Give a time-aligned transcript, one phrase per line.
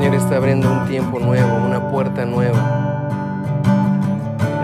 [0.00, 2.58] Señor está abriendo un tiempo nuevo, una puerta nueva.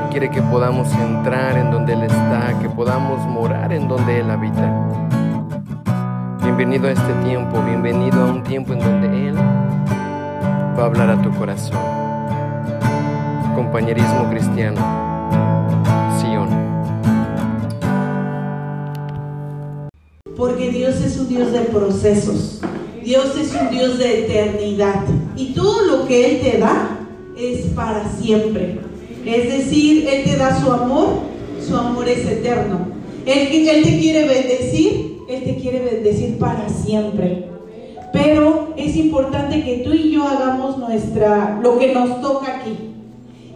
[0.02, 4.30] Él quiere que podamos entrar en donde Él está, que podamos morar en donde Él
[4.30, 4.72] habita.
[6.42, 11.20] Bienvenido a este tiempo, bienvenido a un tiempo en donde Él va a hablar a
[11.20, 11.76] tu corazón.
[13.54, 14.80] Compañerismo cristiano,
[16.18, 16.48] Sion.
[20.34, 22.62] Porque Dios es un Dios de procesos.
[23.06, 25.04] Dios es un Dios de eternidad.
[25.36, 26.98] Y todo lo que Él te da
[27.36, 28.78] es para siempre.
[29.24, 31.08] Es decir, Él te da su amor,
[31.66, 32.96] su amor es eterno.
[33.26, 37.46] Él, él te quiere bendecir, Él te quiere bendecir para siempre.
[38.12, 42.76] Pero es importante que tú y yo hagamos nuestra, lo que nos toca aquí.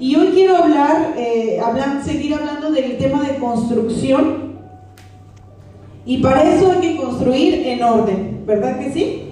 [0.00, 1.60] Y hoy quiero hablar, eh,
[2.04, 4.50] seguir hablando del tema de construcción.
[6.04, 9.22] Y para eso hay que construir en orden, ¿verdad que sí?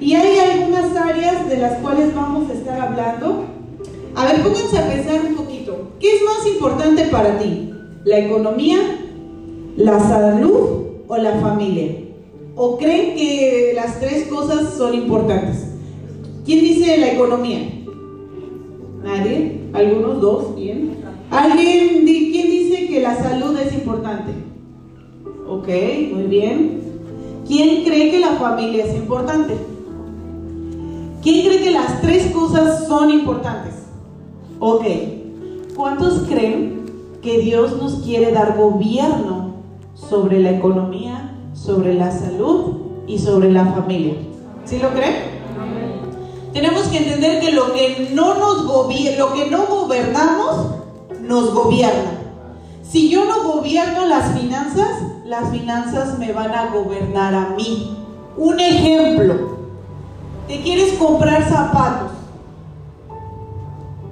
[0.00, 3.44] Y hay algunas áreas de las cuales vamos a estar hablando.
[4.14, 5.90] A ver, pónganse a pensar un poquito.
[6.00, 7.72] ¿Qué es más importante para ti?
[8.04, 8.78] ¿La economía,
[9.76, 11.96] la salud o la familia?
[12.56, 15.68] ¿O creen que las tres cosas son importantes?
[16.44, 17.60] ¿Quién dice la economía?
[19.02, 19.60] ¿Nadie?
[19.72, 20.20] ¿Algunos?
[20.20, 20.54] ¿Dos?
[20.54, 20.98] ¿Bien?
[21.30, 22.04] ¿Alguien?
[22.04, 24.32] ¿Quién dice que la salud es importante?
[25.48, 25.68] Ok,
[26.12, 26.80] muy bien.
[27.46, 29.54] ¿Quién cree que la familia es importante?
[31.24, 33.72] ¿Quién cree que las tres cosas son importantes?
[34.60, 34.84] Ok.
[35.74, 36.84] ¿Cuántos creen
[37.22, 39.54] que Dios nos quiere dar gobierno
[39.94, 42.74] sobre la economía, sobre la salud
[43.06, 44.16] y sobre la familia?
[44.66, 45.14] ¿Sí lo creen?
[46.52, 50.74] Tenemos que entender que lo que no nos gobierna, lo que no gobernamos,
[51.22, 52.18] nos gobierna.
[52.82, 54.90] Si yo no gobierno las finanzas,
[55.24, 57.96] las finanzas me van a gobernar a mí.
[58.36, 59.53] Un ejemplo,
[60.46, 62.10] te quieres comprar zapatos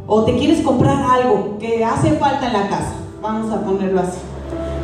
[0.07, 4.19] o te quieres comprar algo que hace falta en la casa, vamos a ponerlo así.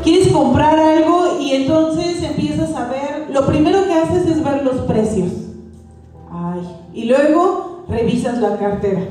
[0.02, 4.76] Quieres comprar algo y entonces empiezas a ver, lo primero que haces es ver los
[4.82, 5.32] precios.
[6.30, 6.60] Ay,
[6.94, 9.02] y luego revisas la cartera.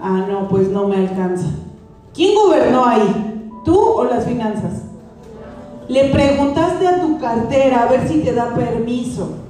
[0.00, 1.48] Ah, no, pues no me alcanza.
[2.14, 3.50] ¿Quién gobernó ahí?
[3.64, 4.82] ¿Tú o las finanzas?
[5.88, 9.45] Le preguntaste a tu cartera a ver si te da permiso.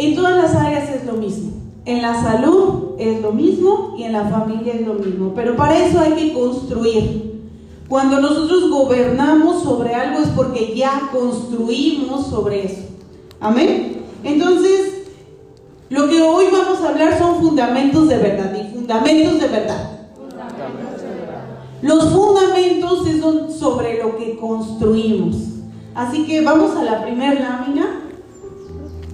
[0.00, 1.52] En todas las áreas es lo mismo.
[1.84, 5.34] En la salud es lo mismo y en la familia es lo mismo.
[5.34, 7.42] Pero para eso hay que construir.
[7.86, 12.80] Cuando nosotros gobernamos sobre algo es porque ya construimos sobre eso.
[13.40, 14.04] Amén.
[14.24, 15.02] Entonces,
[15.90, 19.98] lo que hoy vamos a hablar son fundamentos de verdad y fundamentos de verdad.
[21.82, 23.20] Los fundamentos es
[23.54, 25.36] sobre lo que construimos.
[25.94, 28.09] Así que vamos a la primera lámina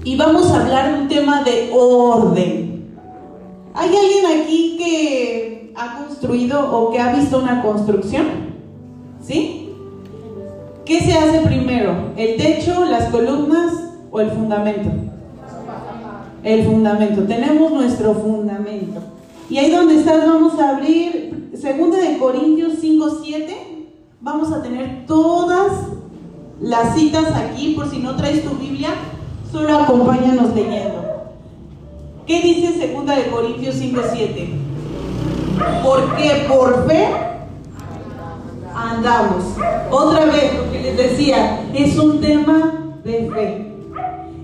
[0.07, 2.95] y vamos a hablar un tema de orden.
[3.75, 8.25] ¿Hay alguien aquí que ha construido o que ha visto una construcción?
[9.21, 9.73] ¿Sí?
[10.85, 12.13] ¿Qué se hace primero?
[12.17, 13.73] ¿El techo, las columnas
[14.13, 14.91] o el fundamento?
[16.45, 17.25] El fundamento.
[17.25, 19.01] Tenemos nuestro fundamento.
[19.51, 23.89] Y ahí donde estás vamos a abrir 2 de Corintios 5, 7.
[24.21, 25.73] Vamos a tener todas
[26.61, 28.91] las citas aquí por si no traes tu Biblia,
[29.51, 31.07] solo acompáñanos leyendo.
[32.27, 34.49] ¿Qué dice 2 de Corintios 5, 7?
[35.85, 37.07] Porque por fe
[38.75, 39.45] andamos.
[39.91, 43.67] Otra vez, lo que les decía, es un tema de fe.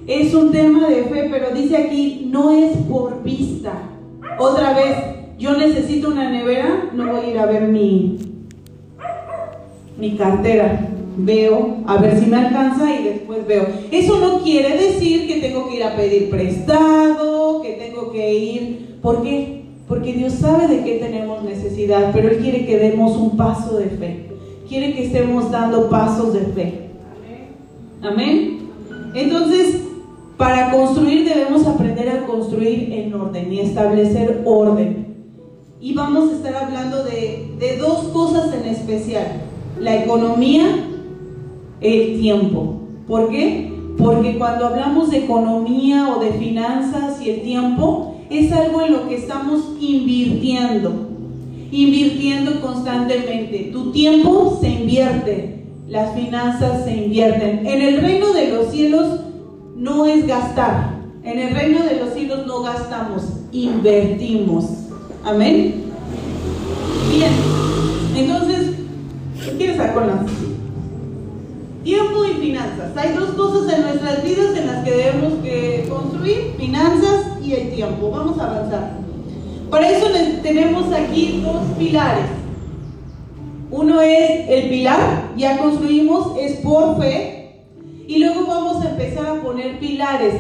[0.07, 3.73] Es un tema de fe, pero dice aquí, no es por vista.
[4.39, 4.97] Otra vez,
[5.39, 8.19] yo necesito una nevera, no voy a ir a ver mi,
[9.99, 10.89] mi cartera.
[11.17, 13.67] Veo, a ver si me alcanza y después veo.
[13.91, 18.99] Eso no quiere decir que tengo que ir a pedir prestado, que tengo que ir.
[19.03, 19.63] ¿Por qué?
[19.89, 23.87] Porque Dios sabe de qué tenemos necesidad, pero Él quiere que demos un paso de
[23.87, 24.27] fe.
[24.69, 26.89] Quiere que estemos dando pasos de fe.
[28.01, 28.71] Amén.
[29.15, 29.83] Entonces,
[30.37, 35.07] para construir debemos aprender a construir en orden y establecer orden.
[35.81, 39.27] Y vamos a estar hablando de, de, dos cosas en especial.
[39.79, 40.65] La economía,
[41.83, 42.81] el tiempo.
[43.07, 43.73] ¿Por qué?
[43.99, 49.09] Porque cuando hablamos de economía o de finanzas y el tiempo, es algo en lo
[49.09, 51.09] que estamos invirtiendo.
[51.71, 53.71] Invirtiendo constantemente.
[53.73, 55.65] Tu tiempo se invierte.
[55.89, 57.67] Las finanzas se invierten.
[57.67, 59.21] En el reino de los cielos
[59.77, 61.03] no es gastar.
[61.25, 64.65] En el reino de los cielos no gastamos, invertimos.
[65.25, 65.85] Amén.
[67.15, 67.33] Bien.
[68.17, 68.73] Entonces,
[69.45, 70.21] ¿qué quieres hacer con las
[71.83, 72.97] Tiempo y finanzas.
[72.97, 75.33] Hay dos cosas en nuestras vidas en las que debemos
[75.89, 78.11] construir, finanzas y hay tiempo.
[78.11, 78.99] Vamos a avanzar.
[79.69, 80.07] Para eso
[80.43, 82.27] tenemos aquí dos pilares.
[83.71, 87.65] Uno es el pilar, ya construimos, es por fe.
[88.07, 90.35] Y luego vamos a empezar a poner pilares.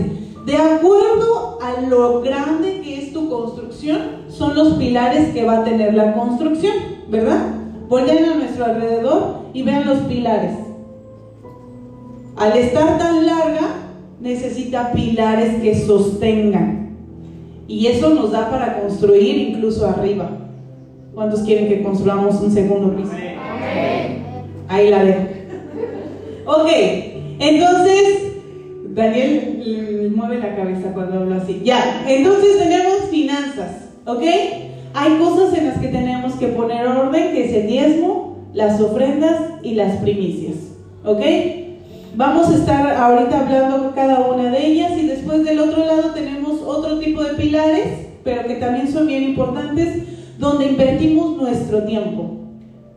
[0.44, 5.64] De acuerdo a lo grande que es tu construcción, son los pilares que va a
[5.64, 6.74] tener la construcción,
[7.08, 7.46] ¿verdad?
[7.88, 10.56] Volten a nuestro alrededor y vean los pilares.
[12.36, 13.68] Al estar tan larga,
[14.20, 16.96] necesita pilares que sostengan.
[17.68, 20.30] Y eso nos da para construir incluso arriba.
[21.14, 23.12] ¿Cuántos quieren que construyamos un segundo piso?
[24.68, 25.20] Ahí la dejo.
[26.46, 26.68] Ok,
[27.38, 28.32] entonces,
[28.94, 31.60] Daniel mueve la cabeza cuando hablo así.
[31.64, 34.22] Ya, entonces tenemos finanzas, ¿ok?
[34.94, 39.40] Hay cosas en las que tenemos que poner orden, que es el diezmo, las ofrendas
[39.62, 40.56] y las primicias,
[41.04, 41.20] ¿ok?
[42.14, 46.60] Vamos a estar ahorita hablando cada una de ellas y después del otro lado tenemos
[46.60, 50.02] otro tipo de pilares, pero que también son bien importantes,
[50.38, 52.36] donde invertimos nuestro tiempo.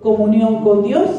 [0.01, 1.09] Comunión con Dios,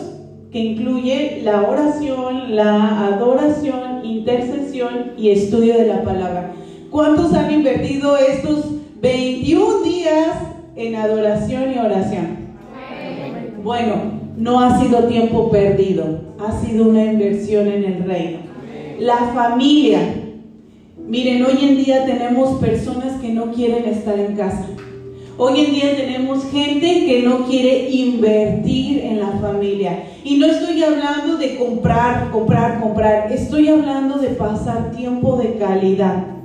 [0.52, 6.52] que incluye la oración, la adoración, intercesión y estudio de la palabra.
[6.90, 10.37] ¿Cuántos han invertido estos 21 días
[10.76, 12.26] en adoración y oración?
[13.64, 18.38] Bueno, no ha sido tiempo perdido, ha sido una inversión en el reino.
[18.99, 19.99] La familia.
[21.06, 24.67] Miren, hoy en día tenemos personas que no quieren estar en casa.
[25.38, 30.05] Hoy en día tenemos gente que no quiere invertir en la familia.
[30.25, 33.31] Y no estoy hablando de comprar, comprar, comprar.
[33.31, 36.37] Estoy hablando de pasar tiempo de calidad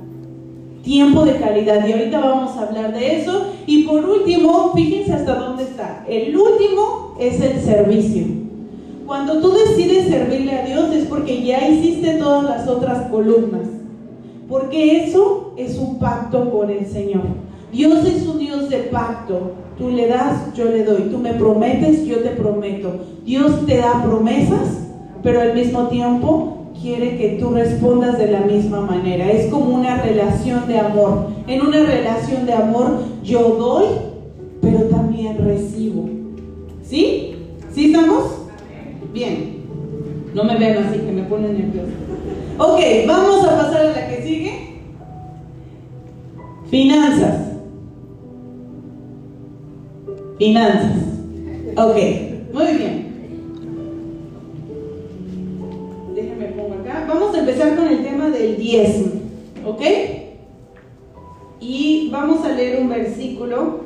[0.82, 1.86] tiempo de calidad.
[1.86, 3.46] Y ahorita vamos a hablar de eso.
[3.66, 6.04] Y por último, fíjense hasta dónde está.
[6.08, 8.24] El último es el servicio.
[9.06, 13.68] Cuando tú decides servirle a Dios es porque ya hiciste todas las otras columnas.
[14.48, 17.22] Porque eso es un pacto con el Señor.
[17.72, 19.52] Dios es un Dios de pacto.
[19.78, 21.08] Tú le das, yo le doy.
[21.10, 23.00] Tú me prometes, yo te prometo.
[23.24, 24.88] Dios te da promesas,
[25.22, 29.30] pero al mismo tiempo quiere que tú respondas de la misma manera.
[29.30, 31.28] Es como una relación de amor.
[31.46, 33.86] En una relación de amor yo doy,
[34.60, 36.08] pero también recibo.
[36.84, 37.36] ¿Sí?
[37.72, 38.24] ¿Sí estamos?
[39.12, 39.62] Bien.
[40.34, 41.92] No me vean así, que me ponen nerviosa.
[42.58, 44.52] Ok, vamos a pasar a la que sigue.
[46.70, 47.52] Finanzas.
[50.38, 50.96] Finanzas.
[51.76, 51.96] Ok,
[52.52, 53.11] muy bien.
[57.08, 59.12] Vamos a empezar con el tema del diezmo,
[59.66, 59.82] ¿ok?
[61.60, 63.80] Y vamos a leer un versículo.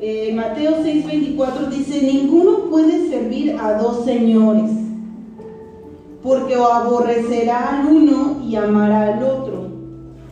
[0.00, 4.70] Eh, Mateo 6:24 dice, ninguno puede servir a dos señores,
[6.22, 9.68] porque o aborrecerá al uno y amará al otro,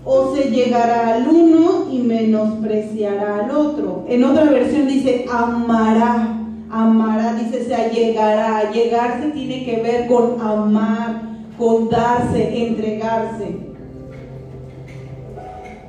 [0.05, 4.05] o se llegará al uno y menospreciará al otro.
[4.09, 6.37] En otra versión dice, amará
[6.71, 8.71] amará, dice, se allegará.
[8.71, 11.30] Llegarse tiene que ver con amar,
[11.61, 13.49] con darse, entregarse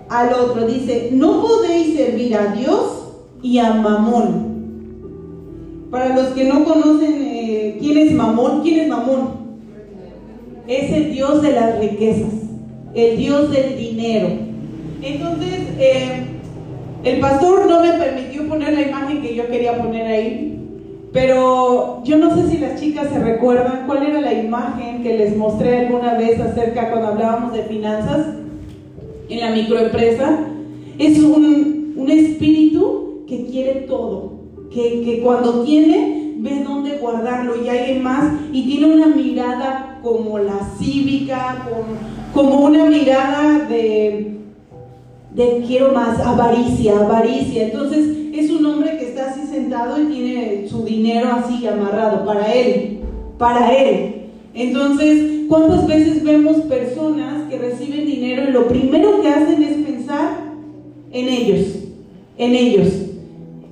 [0.10, 0.68] al otro.
[0.68, 3.08] Dice, no podéis servir a Dios
[3.42, 4.52] y a Mamón.
[5.90, 9.42] Para los que no conocen eh, quién es Mamón, ¿quién es Mamón?
[10.68, 12.34] Es el Dios de las riquezas,
[12.94, 14.28] el Dios del dinero.
[15.02, 16.26] Entonces, eh,
[17.04, 20.52] el pastor no me permitió poner la imagen que yo quería poner ahí,
[21.14, 25.36] pero yo no sé si las chicas se recuerdan cuál era la imagen que les
[25.36, 28.28] mostré alguna vez acerca cuando hablábamos de finanzas
[29.28, 30.40] en la microempresa.
[30.98, 34.34] Es un, un espíritu que quiere todo,
[34.72, 40.40] que, que cuando tiene, ve dónde guardarlo y hay más, y tiene una mirada como
[40.40, 41.68] la cívica,
[42.34, 44.38] como una mirada de,
[45.36, 47.66] de quiero más, avaricia, avaricia.
[47.66, 52.54] Entonces es un hombre que está así sentado y tiene su dinero así amarrado para
[52.54, 53.00] él,
[53.38, 54.16] para él.
[54.54, 60.38] Entonces, ¿cuántas veces vemos personas que reciben dinero y lo primero que hacen es pensar
[61.12, 61.76] en ellos,
[62.38, 62.88] en ellos?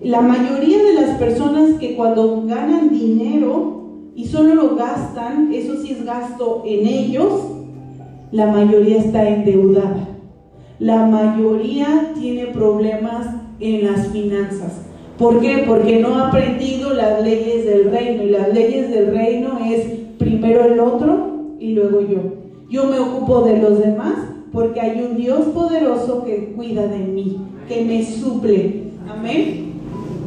[0.01, 3.83] La mayoría de las personas que cuando ganan dinero
[4.15, 7.41] y solo lo gastan, eso sí es gasto en ellos,
[8.31, 10.07] la mayoría está endeudada.
[10.79, 13.27] La mayoría tiene problemas
[13.59, 14.81] en las finanzas.
[15.17, 15.65] ¿Por qué?
[15.67, 18.23] Porque no ha aprendido las leyes del reino.
[18.23, 19.85] Y las leyes del reino es
[20.17, 22.19] primero el otro y luego yo.
[22.69, 24.15] Yo me ocupo de los demás
[24.53, 27.37] porque hay un Dios poderoso que cuida de mí,
[27.67, 28.91] que me suple.
[29.09, 29.73] Amén.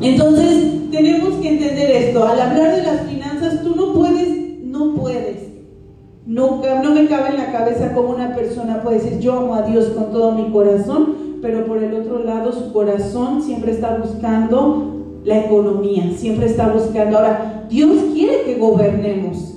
[0.01, 2.25] Entonces, tenemos que entender esto.
[2.25, 5.53] Al hablar de las finanzas, tú no puedes, no puedes.
[6.27, 9.63] No, no me cabe en la cabeza como una persona puede decir, yo amo a
[9.63, 15.21] Dios con todo mi corazón, pero por el otro lado su corazón siempre está buscando
[15.25, 17.19] la economía, siempre está buscando.
[17.19, 19.55] Ahora, Dios quiere que gobernemos,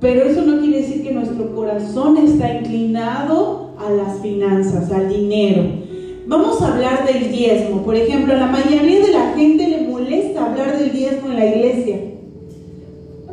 [0.00, 5.62] pero eso no quiere decir que nuestro corazón está inclinado a las finanzas, al dinero.
[6.26, 7.82] Vamos a hablar del diezmo.
[7.82, 11.98] Por ejemplo, la mayoría de la gente le molesta hablar del diezmo en la iglesia.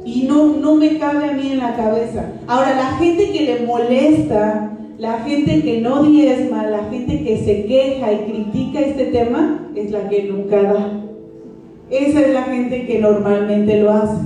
[0.06, 2.32] Y no, no me cabe a mí en la cabeza.
[2.48, 7.66] Ahora, la gente que le molesta, la gente que no diezma, la gente que se
[7.66, 11.04] queja y critica este tema, es la que nunca da.
[11.90, 14.26] Esa es la gente que normalmente lo hace.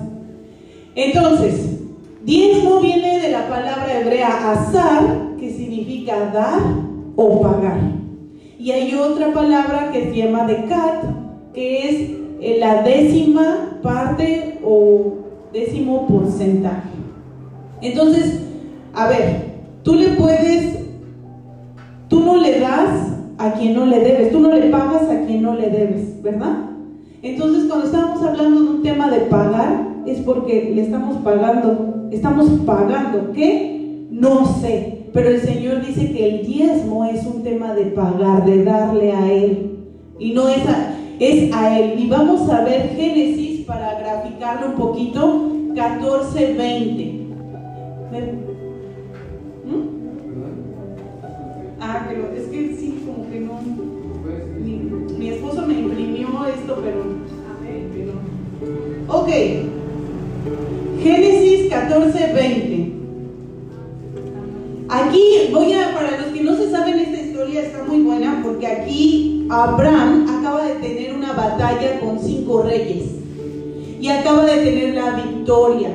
[0.96, 1.72] Entonces,
[2.24, 6.62] Diezmo viene de la palabra hebrea azar, que significa dar
[7.16, 7.80] o pagar.
[8.60, 11.04] Y hay otra palabra que se llama decat,
[11.52, 12.12] que es
[12.42, 15.14] eh, la décima parte o
[15.52, 16.90] décimo porcentaje.
[17.82, 18.44] Entonces,
[18.94, 19.51] a ver,
[19.84, 20.80] tú le puedes,
[22.08, 25.42] tú no le das a quien no le debes, tú no le pagas a quien
[25.42, 26.70] no le debes, ¿verdad?
[27.22, 32.50] Entonces, cuando estamos hablando de un tema de pagar, es porque le estamos pagando Estamos
[32.66, 33.32] pagando.
[33.32, 34.08] ¿Qué?
[34.12, 35.08] No sé.
[35.14, 39.32] Pero el Señor dice que el diezmo es un tema de pagar, de darle a
[39.32, 39.78] Él.
[40.20, 42.00] Y no es a, es a Él.
[42.00, 45.48] Y vamos a ver Génesis para graficarlo un poquito.
[45.74, 47.22] 14, 20.
[51.84, 53.60] Ah, pero es que sí, como que no.
[55.18, 57.02] Mi, esposo me imprimió esto, pero.
[57.50, 58.14] A ver, pero.
[59.08, 59.30] Ok.
[61.02, 62.92] Génesis 14, 20.
[64.90, 68.68] Aquí voy a, para los que no se saben esta historia, está muy buena porque
[68.68, 73.06] aquí Abraham acaba de tener una batalla con cinco reyes
[74.00, 75.90] y acaba de tener la victoria.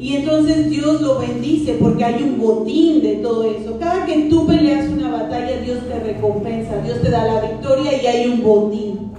[0.00, 3.78] Y entonces Dios lo bendice porque hay un botín de todo eso.
[3.80, 8.06] Cada que tú peleas una batalla, Dios te recompensa, Dios te da la victoria y
[8.06, 9.10] hay un botín.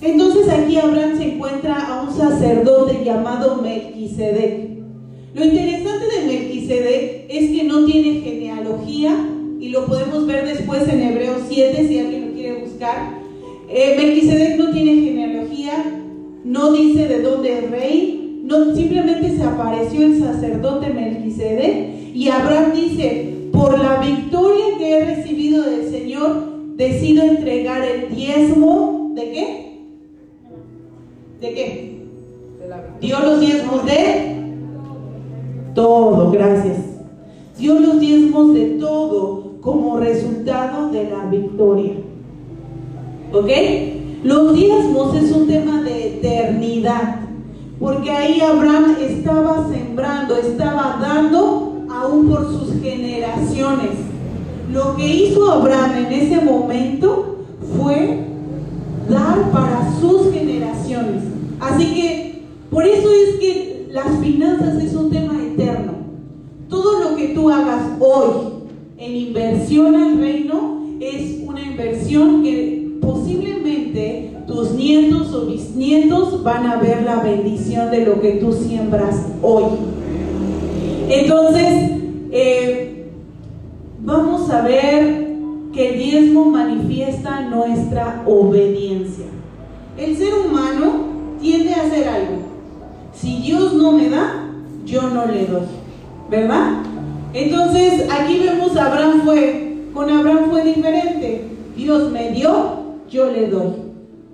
[0.00, 4.74] Entonces aquí Abraham se encuentra a un sacerdote llamado Melquisedec.
[5.34, 9.16] Lo interesante de Melquisedec es que no tiene genealogía
[9.60, 13.18] y lo podemos ver después en Hebreos 7 si alguien lo quiere buscar.
[13.68, 16.00] Eh, Melquisedec no tiene genealogía,
[16.44, 19.13] no dice de dónde es rey, no, simplemente
[19.44, 26.54] apareció el sacerdote Melquisedec y Abraham dice, por la victoria que he recibido del Señor,
[26.76, 29.78] decido entregar el diezmo de qué?
[31.40, 31.94] ¿De qué?
[33.00, 34.34] Dio los diezmos de
[35.74, 36.78] todo, gracias.
[37.58, 41.94] Dio los diezmos de todo como resultado de la victoria.
[43.32, 43.50] ¿Ok?
[44.22, 47.20] Los diezmos es un tema de eternidad,
[47.78, 53.90] porque ahí Abraham estaba sembrando, estaba dando aún por sus generaciones.
[54.72, 57.38] Lo que hizo Abraham en ese momento
[57.76, 58.24] fue
[59.08, 61.24] dar para sus generaciones.
[61.60, 65.92] Así que por eso es que las finanzas es un tema eterno.
[66.68, 68.54] Todo lo que tú hagas hoy
[68.98, 76.76] en inversión al reino es una inversión que posiblemente tus nietos o bisnietos van a
[76.76, 79.64] ver la bendición de lo que tú siembras hoy.
[81.08, 81.90] Entonces,
[82.30, 83.06] eh,
[84.00, 85.34] vamos a ver
[85.72, 89.26] que el diezmo manifiesta nuestra obediencia.
[89.98, 91.04] El ser humano
[91.40, 92.38] tiende a hacer algo.
[93.12, 94.48] Si Dios no me da,
[94.84, 95.62] yo no le doy.
[96.30, 96.82] ¿Verdad?
[97.32, 101.48] Entonces aquí vemos a Abraham fue, con Abraham fue diferente.
[101.76, 102.83] Dios me dio,
[103.14, 103.72] yo le doy.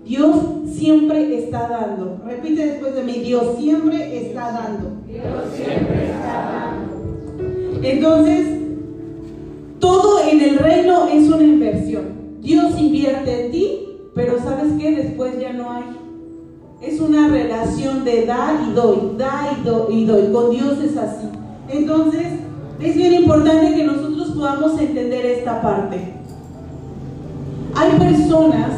[0.04, 0.36] Dios
[0.72, 2.22] siempre está dando.
[2.24, 5.02] Repite después de mí, Dios siempre está dando.
[5.06, 7.86] Dios siempre está dando.
[7.86, 8.46] Entonces,
[9.78, 12.04] todo en el reino es una inversión.
[12.40, 13.78] Dios invierte en ti,
[14.14, 14.96] pero ¿sabes qué?
[14.96, 15.84] Después ya no hay.
[16.80, 20.32] Es una relación de dar y doy, da y, doy, y doy.
[20.32, 21.28] Con Dios es así.
[21.68, 22.26] Entonces,
[22.80, 26.19] es bien importante que nosotros podamos entender esta parte.
[27.74, 28.70] Hay personas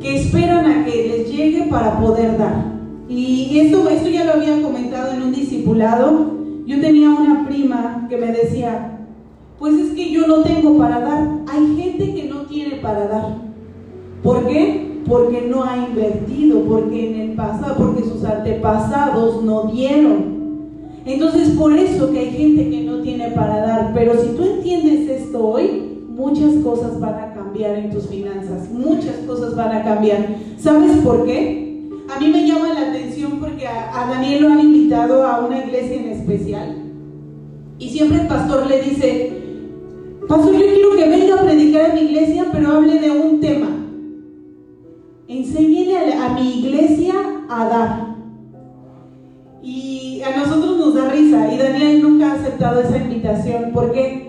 [0.00, 2.76] que esperan a que les llegue para poder dar.
[3.08, 6.32] Y esto, esto ya lo había comentado en un discipulado.
[6.66, 8.98] Yo tenía una prima que me decía,
[9.58, 11.28] pues es que yo no tengo para dar.
[11.48, 13.36] Hay gente que no tiene para dar.
[14.22, 14.86] ¿Por qué?
[15.08, 20.36] porque no ha invertido, porque en el pasado, porque sus antepasados no dieron.
[21.04, 23.92] Entonces, por eso que hay gente que no tiene para dar.
[23.94, 29.16] Pero si tú entiendes esto hoy, muchas cosas van a cambiar en tus finanzas, muchas
[29.26, 30.26] cosas van a cambiar.
[30.58, 31.88] ¿Sabes por qué?
[32.14, 35.64] A mí me llama la atención porque a, a Daniel lo han invitado a una
[35.64, 36.76] iglesia en especial
[37.78, 39.32] y siempre el pastor le dice,
[40.28, 43.68] pastor, yo quiero que venga a predicar a mi iglesia, pero hable de un tema.
[45.28, 47.14] Enséñele a, a mi iglesia
[47.48, 48.16] a dar.
[49.62, 53.72] Y a nosotros nos da risa y Daniel nunca ha aceptado esa invitación.
[53.72, 54.25] ¿Por qué?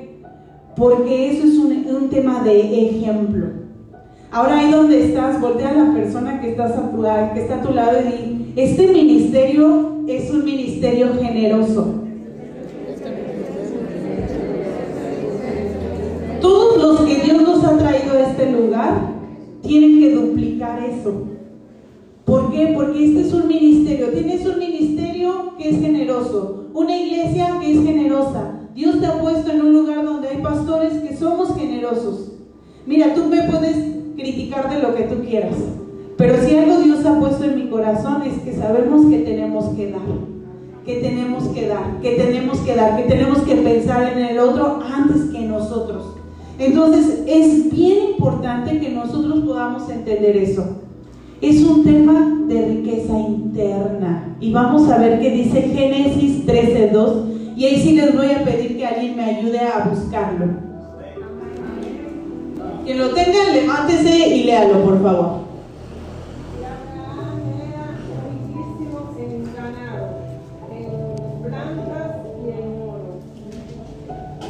[0.78, 3.48] Porque eso es un, tema de ejemplo.
[4.32, 6.74] Ahora ahí donde estás, voltea a la persona que, estás
[7.34, 11.96] que está a tu lado y di, este ministerio es un ministerio generoso.
[16.40, 19.02] Todos los que Dios nos ha traído a este lugar
[19.62, 21.24] tienen que duplicar eso.
[22.24, 22.74] ¿Por qué?
[22.76, 24.10] Porque este es un ministerio.
[24.10, 28.57] Tienes un ministerio que es generoso, una iglesia que es generosa.
[28.78, 32.34] Dios te ha puesto en un lugar donde hay pastores que somos generosos.
[32.86, 33.76] Mira, tú me puedes
[34.16, 35.56] criticar de lo que tú quieras,
[36.16, 39.90] pero si algo Dios ha puesto en mi corazón es que sabemos que tenemos que
[39.90, 40.02] dar,
[40.86, 44.80] que tenemos que dar, que tenemos que dar, que tenemos que pensar en el otro
[44.86, 46.14] antes que nosotros.
[46.60, 50.84] Entonces es bien importante que nosotros podamos entender eso.
[51.42, 54.38] Es un tema de riqueza interna.
[54.40, 57.37] Y vamos a ver qué dice Génesis 13.2.
[57.58, 60.46] Y ahí sí les voy a pedir que alguien me ayude a buscarlo.
[62.86, 65.38] Quien lo tenga, levántese y léalo, por favor.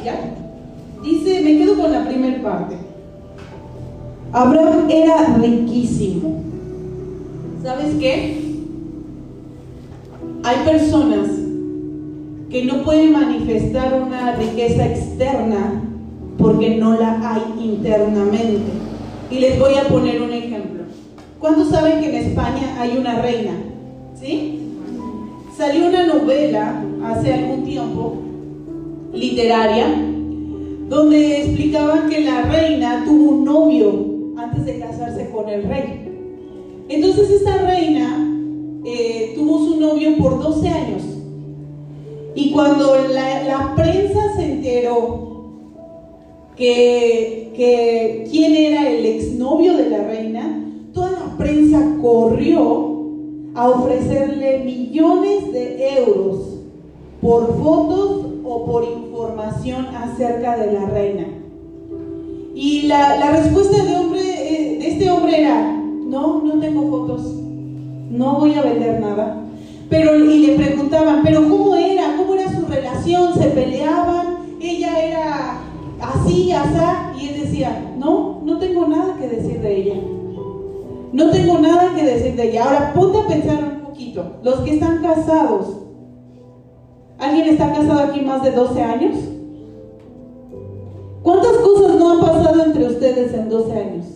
[0.04, 0.34] ¿Ya?
[1.02, 2.76] Dice, me quedo con la primera parte.
[4.32, 6.42] Abraham era riquísimo.
[7.62, 8.38] ¿Sabes qué?
[10.44, 11.47] Hay personas
[12.50, 15.82] que no pueden manifestar una riqueza externa
[16.38, 18.72] porque no la hay internamente.
[19.30, 20.84] Y les voy a poner un ejemplo.
[21.38, 23.52] ¿Cuántos saben que en España hay una reina?
[24.18, 24.60] ¿Sí?
[25.56, 28.16] Salió una novela hace algún tiempo,
[29.12, 29.86] literaria,
[30.88, 36.84] donde explicaban que la reina tuvo un novio antes de casarse con el rey.
[36.88, 38.24] Entonces esta reina
[38.84, 41.17] eh, tuvo su novio por 12 años.
[42.38, 45.42] Y cuando la, prensa se enteró
[46.56, 52.96] que, quién era el exnovio de la reina, toda la prensa corrió
[53.56, 56.60] a ofrecerle millones de euros
[57.20, 61.26] por fotos o por información acerca de la reina.
[62.54, 67.34] Y la, la respuesta de, hombre, eh, de este hombre era, no, no tengo fotos,
[68.12, 69.44] no voy a vender nada.
[69.90, 72.07] Pero, y le preguntaban, pero ¿cómo era?
[72.68, 73.34] ¿Cómo era su relación?
[73.34, 74.38] ¿Se peleaban?
[74.60, 75.60] ¿Ella era
[76.00, 77.20] así, así?
[77.20, 79.94] Y él decía, no, no tengo nada que decir de ella.
[81.12, 82.64] No tengo nada que decir de ella.
[82.64, 84.24] Ahora ponte a pensar un poquito.
[84.42, 85.78] Los que están casados,
[87.18, 89.16] ¿alguien está casado aquí más de 12 años?
[91.22, 94.06] ¿Cuántas cosas no han pasado entre ustedes en 12 años?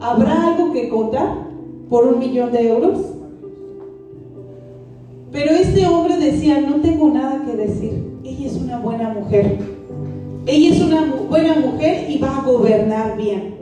[0.00, 1.34] ¿Habrá algo que contar
[1.90, 3.17] por un millón de euros?
[5.30, 8.18] Pero este hombre decía, no tengo nada que decir.
[8.24, 9.58] Ella es una buena mujer.
[10.46, 13.56] Ella es una buena mujer y va a gobernar bien.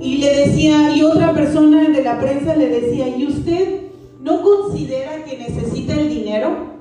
[0.00, 3.82] Y le decía, y otra persona de la prensa le decía, ¿y usted
[4.22, 6.74] no considera que necesita el dinero?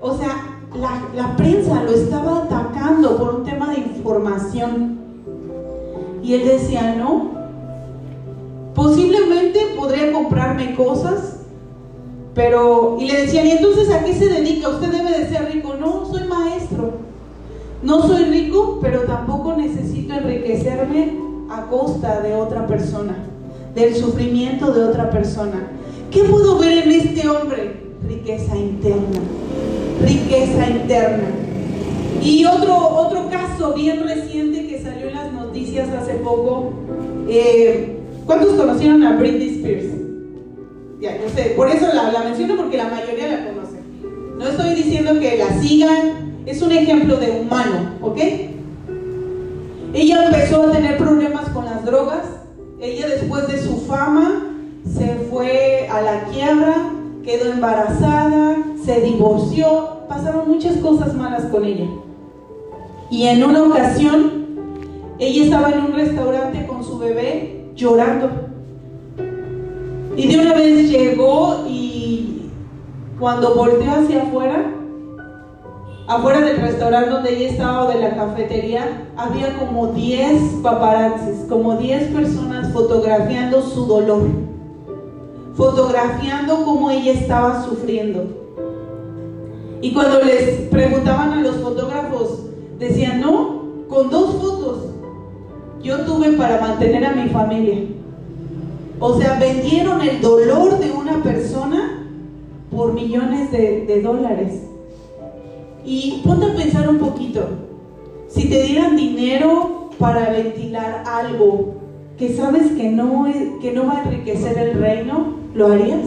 [0.00, 4.98] O sea, la, la prensa lo estaba atacando por un tema de información.
[6.22, 7.30] Y él decía, no,
[8.74, 11.31] posiblemente podría comprarme cosas,
[12.34, 14.68] pero, y le decían, ¿y entonces a qué se dedica?
[14.68, 15.74] Usted debe de ser rico.
[15.78, 16.92] No, soy maestro.
[17.82, 21.18] No soy rico, pero tampoco necesito enriquecerme
[21.50, 23.16] a costa de otra persona,
[23.74, 25.68] del sufrimiento de otra persona.
[26.10, 27.82] ¿Qué puedo ver en este hombre?
[28.06, 29.20] Riqueza interna,
[30.00, 31.28] riqueza interna.
[32.22, 36.72] Y otro, otro caso bien reciente que salió en las noticias hace poco,
[37.28, 39.91] eh, ¿cuántos conocieron a Britney Spears?
[41.02, 43.78] Ya, yo sé, por eso la, la menciono porque la mayoría la conoce.
[44.38, 48.18] No estoy diciendo que la sigan, es un ejemplo de humano, ¿ok?
[49.94, 52.22] Ella empezó a tener problemas con las drogas,
[52.80, 54.46] ella después de su fama
[54.96, 56.92] se fue a la quiebra,
[57.24, 61.88] quedó embarazada, se divorció, pasaron muchas cosas malas con ella.
[63.10, 64.46] Y en una ocasión,
[65.18, 68.51] ella estaba en un restaurante con su bebé llorando.
[70.16, 72.50] Y de una vez llegó y
[73.18, 74.70] cuando volteó hacia afuera,
[76.06, 81.76] afuera del restaurante donde ella estaba o de la cafetería, había como 10 paparazzis, como
[81.76, 84.28] 10 personas fotografiando su dolor,
[85.54, 88.24] fotografiando cómo ella estaba sufriendo.
[89.80, 92.46] Y cuando les preguntaban a los fotógrafos,
[92.78, 94.78] decían, no, con dos fotos
[95.82, 98.01] yo tuve para mantener a mi familia.
[99.04, 102.06] O sea, vendieron el dolor de una persona
[102.70, 104.62] por millones de, dólares.
[105.84, 107.48] Y ponte a pensar un poquito.
[108.28, 111.74] si te dieran dinero para ventilar algo
[112.16, 113.26] que sabes que no,
[113.60, 116.06] que no va a enriquecer el reino, ¿lo harías?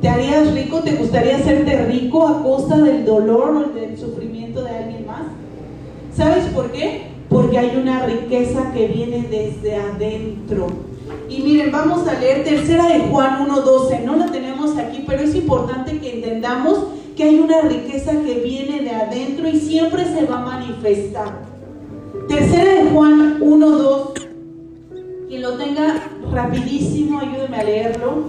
[0.00, 0.82] ¿Te harías rico?
[0.84, 5.22] ¿Te gustaría hacerte rico a costa del dolor o del sufrimiento de alguien más?
[6.16, 7.08] ¿Sabes por qué?
[7.28, 10.91] Porque hay una riqueza que viene desde adentro.
[11.32, 14.04] Y miren, vamos a leer tercera de Juan 1.12.
[14.04, 18.82] No la tenemos aquí, pero es importante que entendamos que hay una riqueza que viene
[18.82, 21.40] de adentro y siempre se va a manifestar.
[22.28, 24.12] Tercera de Juan 1.2.
[25.28, 28.24] Quien lo tenga rapidísimo, ayúdeme a leerlo.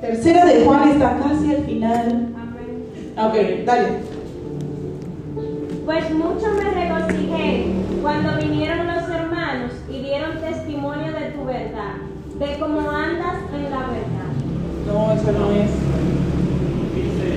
[0.00, 2.28] Tercera de Juan está casi al final.
[3.18, 3.88] Ok, dale.
[5.84, 7.66] Pues mucho me regocijé
[8.02, 10.61] cuando vinieron los hermanos y dieron testimonio
[11.42, 11.94] tu verdad,
[12.38, 14.30] de cómo andas en la verdad.
[14.86, 15.70] No, eso no es.
[16.94, 17.28] Dice,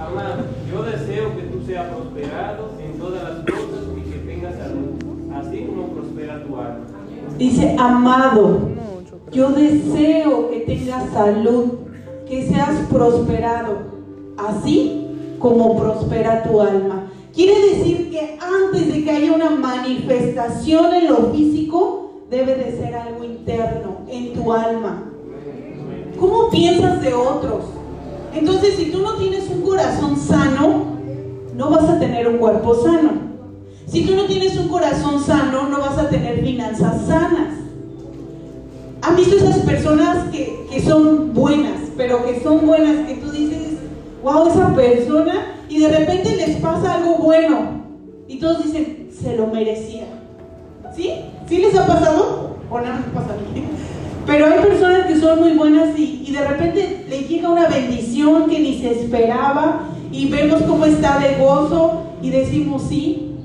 [0.00, 5.32] amado, yo deseo que tú seas prosperado en todas las cosas y que tengas salud,
[5.34, 6.86] así como prospera tu alma.
[7.38, 8.68] Dice, amado,
[9.32, 11.64] yo deseo que tengas salud,
[12.28, 13.78] que seas prosperado,
[14.36, 17.04] así como prospera tu alma.
[17.34, 22.94] Quiere decir que antes de que haya una manifestación en lo físico, debe de ser
[22.94, 25.04] algo interno, en tu alma.
[26.18, 27.64] ¿Cómo piensas de otros?
[28.34, 30.98] Entonces, si tú no tienes un corazón sano,
[31.54, 33.28] no vas a tener un cuerpo sano.
[33.86, 37.54] Si tú no tienes un corazón sano, no vas a tener finanzas sanas.
[39.00, 43.78] ¿Han visto esas personas que, que, son buenas, pero que son buenas, que tú dices,
[44.22, 47.78] wow, esa persona, y de repente les pasa algo bueno,
[48.26, 50.04] y todos dicen, se lo merecía.
[50.94, 51.12] ¿Sí?
[51.48, 52.56] ¿Sí les ha pasado?
[52.70, 53.64] ¿O nada más pasa a mí?
[54.26, 58.50] Pero hay personas que son muy buenas y, y de repente le llega una bendición
[58.50, 63.36] que ni se esperaba, y vemos cómo está de gozo, y decimos, sí,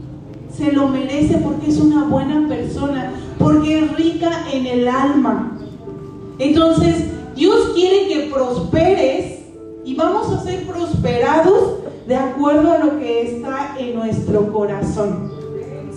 [0.56, 5.58] se lo merece porque es una buena persona, porque es rica en el alma.
[6.40, 9.40] Entonces, Dios quiere que prosperes
[9.86, 15.33] y vamos a ser prosperados de acuerdo a lo que está en nuestro corazón.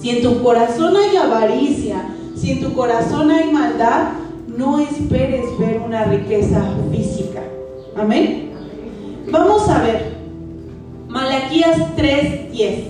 [0.07, 1.97] Si en tu corazón hay avaricia,
[2.37, 4.13] si en tu corazón hay maldad,
[4.57, 7.43] no esperes ver una riqueza física.
[7.97, 8.53] Amén.
[9.33, 10.17] Vamos a ver.
[11.09, 12.85] Malaquías 3:10.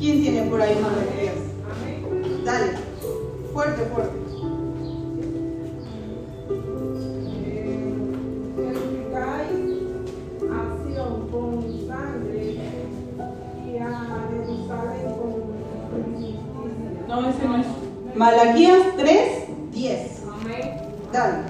[0.00, 2.44] ¿Quién tiene por ahí Malaquías?
[2.44, 2.72] Dale.
[3.52, 4.15] Fuerte, fuerte.
[17.16, 17.66] No, ese no es.
[18.14, 20.24] Malaquías 3, 10.
[20.34, 20.80] Amén.
[21.10, 21.44] Dale.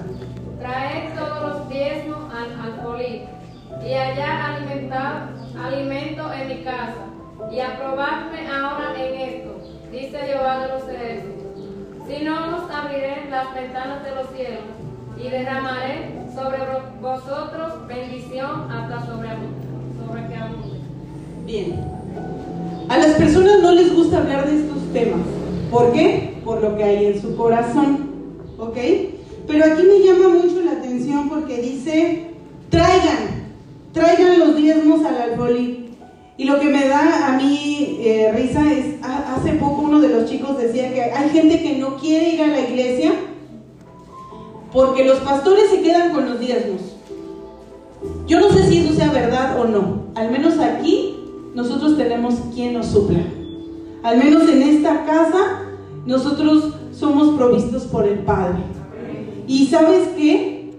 [0.59, 3.25] Traed todos los diezmos al alfolí
[3.85, 5.29] y allá alimentar
[5.61, 7.07] alimento en mi casa
[7.51, 9.59] y aprobadme ahora en esto,
[9.91, 11.61] dice Jehová de los ejércitos.
[12.07, 14.63] Si no os abriré las ventanas de los cielos
[15.17, 16.59] y derramaré sobre
[17.01, 19.29] vosotros bendición hasta sobre,
[19.99, 20.79] sobre que abunde.
[21.45, 21.83] Bien.
[22.87, 25.46] A las personas no les gusta hablar de estos temas.
[25.71, 26.39] ¿Por qué?
[26.43, 28.09] Por lo que hay en su corazón.
[28.57, 28.77] ¿Ok?
[29.47, 32.31] Pero aquí me llama mucho la atención porque dice,
[32.69, 33.53] traigan,
[33.93, 35.85] traigan los diezmos al alfolí.
[36.37, 40.29] Y lo que me da a mí eh, risa es, hace poco uno de los
[40.29, 43.11] chicos decía que hay gente que no quiere ir a la iglesia
[44.71, 46.81] porque los pastores se quedan con los diezmos.
[48.27, 50.03] Yo no sé si eso sea verdad o no.
[50.13, 51.15] Al menos aquí
[51.55, 53.21] nosotros tenemos quien nos supla.
[54.07, 55.63] Al menos en esta casa
[56.05, 58.59] nosotros somos provistos por el Padre.
[59.47, 60.71] Y sabes qué?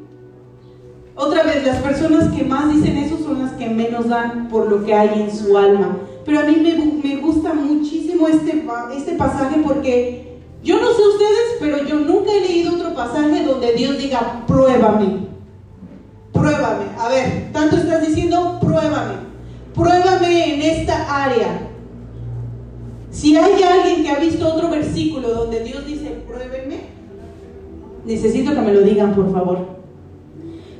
[1.14, 4.82] Otra vez, las personas que más dicen eso son las que menos dan por lo
[4.82, 5.98] que hay en su alma.
[6.24, 8.64] Pero a mí me, gu- me gusta muchísimo este,
[8.96, 13.74] este pasaje porque yo no sé ustedes, pero yo nunca he leído otro pasaje donde
[13.74, 15.26] Dios diga, pruébame.
[16.32, 16.84] Pruébame.
[16.98, 19.16] A ver, tanto estás diciendo, pruébame.
[19.74, 21.67] Pruébame en esta área.
[23.18, 26.82] Si hay alguien que ha visto otro versículo donde Dios dice, pruébenme,
[28.04, 29.58] necesito que me lo digan, por favor.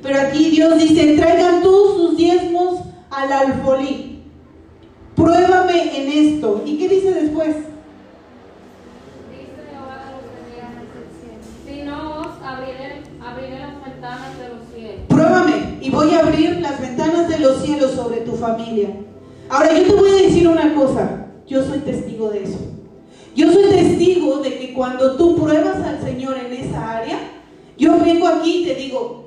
[0.05, 4.23] Pero aquí Dios dice, traigan todos sus diezmos al alfolí.
[5.17, 6.63] Pruébame en esto.
[6.65, 7.57] ¿Y qué dice después?
[9.33, 11.11] Dice Jehová de los ejércitos.
[11.67, 15.01] Si no os abriré, abriré las ventanas de los cielos.
[15.09, 18.91] Pruébame y voy a abrir las ventanas de los cielos sobre tu familia.
[19.51, 21.18] Ahora yo te voy a decir una cosa,
[21.49, 22.59] yo soy testigo de eso.
[23.35, 27.19] Yo soy testigo de que cuando tú pruebas al Señor en esa área,
[27.77, 29.27] Yo vengo aquí y te digo,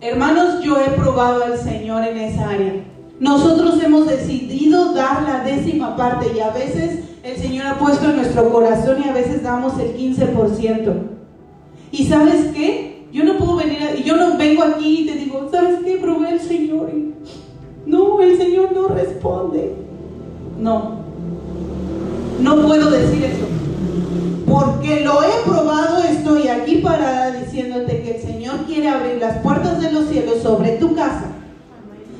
[0.00, 2.72] hermanos, yo he probado al Señor en esa área.
[3.20, 8.16] Nosotros hemos decidido dar la décima parte y a veces el Señor ha puesto en
[8.16, 10.94] nuestro corazón y a veces damos el 15%.
[11.92, 13.06] ¿Y sabes qué?
[13.12, 15.98] Yo no puedo venir, yo no vengo aquí y te digo, ¿sabes qué?
[15.98, 16.88] Probé al Señor
[17.86, 19.74] no, el Señor no responde.
[20.58, 21.03] No,
[22.40, 23.46] no puedo decir eso.
[24.46, 29.80] Porque lo he probado, estoy aquí parada diciéndote que el Señor quiere abrir las puertas
[29.80, 31.26] de los cielos sobre tu casa.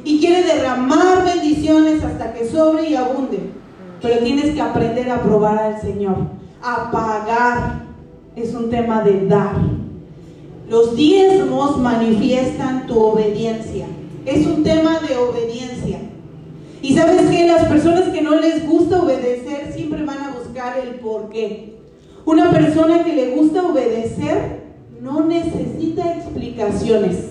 [0.05, 3.39] Y quiere derramar bendiciones hasta que sobre y abunde.
[4.03, 6.17] Pero tienes que aprender a probar al Señor.
[6.63, 7.85] A pagar.
[8.37, 9.55] Es un tema de dar.
[10.69, 13.87] Los diezmos manifiestan tu obediencia.
[14.27, 15.99] Es un tema de obediencia.
[16.85, 20.97] Y sabes que las personas que no les gusta obedecer siempre van a buscar el
[20.97, 21.77] por qué.
[22.27, 24.65] Una persona que le gusta obedecer
[25.01, 27.31] no necesita explicaciones.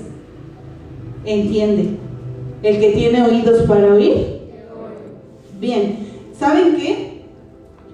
[1.23, 1.99] Entiende.
[2.63, 4.39] El que tiene oídos para oír.
[5.59, 5.99] Bien,
[6.35, 7.21] ¿saben qué?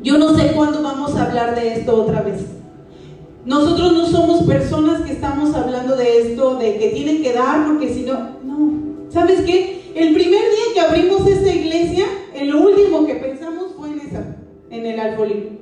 [0.01, 2.45] Yo no sé cuándo vamos a hablar de esto otra vez.
[3.43, 7.93] Nosotros no somos personas que estamos hablando de esto, de que tienen que dar, porque
[7.93, 8.13] si no,
[8.45, 8.71] no.
[9.09, 9.78] ¿Sabes qué?
[9.95, 14.37] El primer día que abrimos esta iglesia, en lo último que pensamos fue en esa,
[14.69, 15.59] en el alfolí.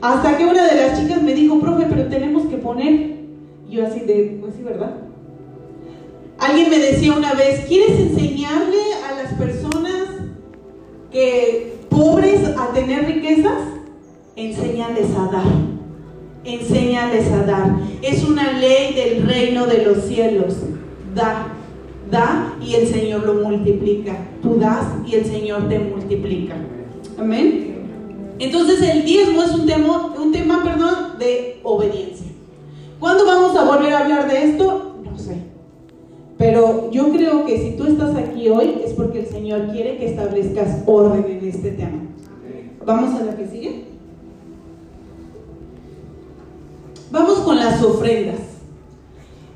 [0.00, 3.12] Hasta que una de las chicas me dijo, profe, pero tenemos que poner.
[3.68, 4.96] Yo así de, pues sí, ¿verdad?
[6.38, 10.08] Alguien me decía una vez, ¿quieres enseñarle a las personas
[11.12, 13.60] que pobres a tener riquezas?
[14.34, 15.44] Enséñales a dar.
[16.44, 17.76] Enséñales a dar.
[18.02, 20.56] Es una ley del reino de los cielos.
[21.14, 21.51] Da,
[22.12, 24.16] da y el Señor lo multiplica.
[24.42, 26.54] Tú das y el Señor te multiplica.
[27.18, 27.72] Amén.
[28.38, 32.26] Entonces el diezmo es un tema, un tema perdón, de obediencia.
[33.00, 34.96] ¿Cuándo vamos a volver a hablar de esto?
[35.02, 35.38] No sé.
[36.38, 40.10] Pero yo creo que si tú estás aquí hoy es porque el Señor quiere que
[40.10, 41.98] establezcas orden en este tema.
[42.84, 43.84] Vamos a la que sigue.
[47.10, 48.51] Vamos con las ofrendas.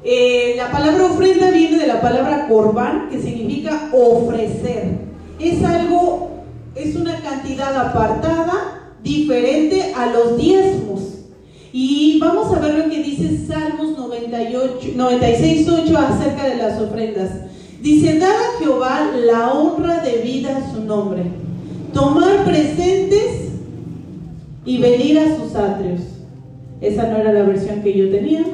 [0.04, 4.98] Eh, la palabra ofrenda viene de la palabra corbán, que significa ofrecer.
[5.40, 11.00] Es algo, es una cantidad apartada, diferente a los diezmos.
[11.72, 17.30] Y vamos a ver lo que dice Salmos 98, 96, 8 acerca de las ofrendas.
[17.82, 21.22] Dice, dar a Jehová la honra debida a su nombre,
[21.92, 23.50] tomar presentes
[24.64, 26.00] y venir a sus atrios.
[26.80, 28.44] Esa no era la versión que yo tenía.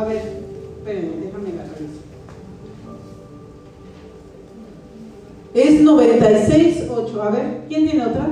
[0.00, 0.22] A ver,
[0.78, 2.00] espérenme, déjame agarrar eso.
[5.52, 7.22] Es 96, 8.
[7.22, 8.28] A ver, ¿quién tiene otra?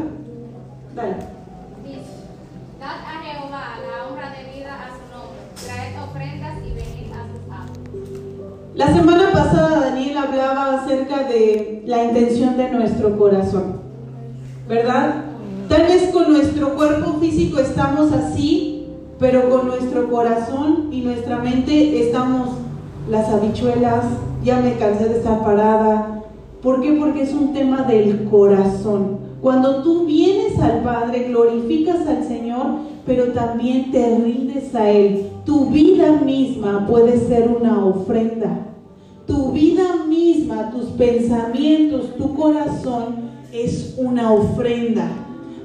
[0.94, 1.16] Dale.
[1.84, 2.00] Dice,
[2.80, 7.44] dad a Jehová la honra debida a su nombre, traed ofrendas y venid a sus
[7.52, 8.16] atrios.
[8.74, 13.82] La semana pasada Daniel hablaba acerca de la intención de nuestro corazón,
[14.66, 15.24] ¿verdad?
[15.68, 18.77] Tal vez con nuestro cuerpo físico estamos así,
[19.18, 22.50] pero con nuestro corazón y nuestra mente estamos
[23.10, 24.04] las habichuelas,
[24.44, 26.22] ya me cansé de estar parada.
[26.62, 26.92] ¿Por qué?
[26.92, 29.18] Porque es un tema del corazón.
[29.40, 32.66] Cuando tú vienes al Padre, glorificas al Señor,
[33.06, 35.28] pero también te rindes a Él.
[35.44, 38.66] Tu vida misma puede ser una ofrenda.
[39.26, 45.08] Tu vida misma, tus pensamientos, tu corazón es una ofrenda.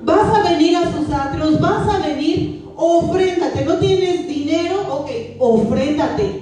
[0.03, 3.65] Vas a venir a sus atrios, vas a venir, ofréndate.
[3.65, 5.09] No tienes dinero, ok,
[5.39, 6.41] ofréndate.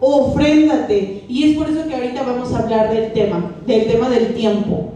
[0.00, 1.24] Ofréndate.
[1.28, 4.92] Y es por eso que ahorita vamos a hablar del tema, del tema del tiempo.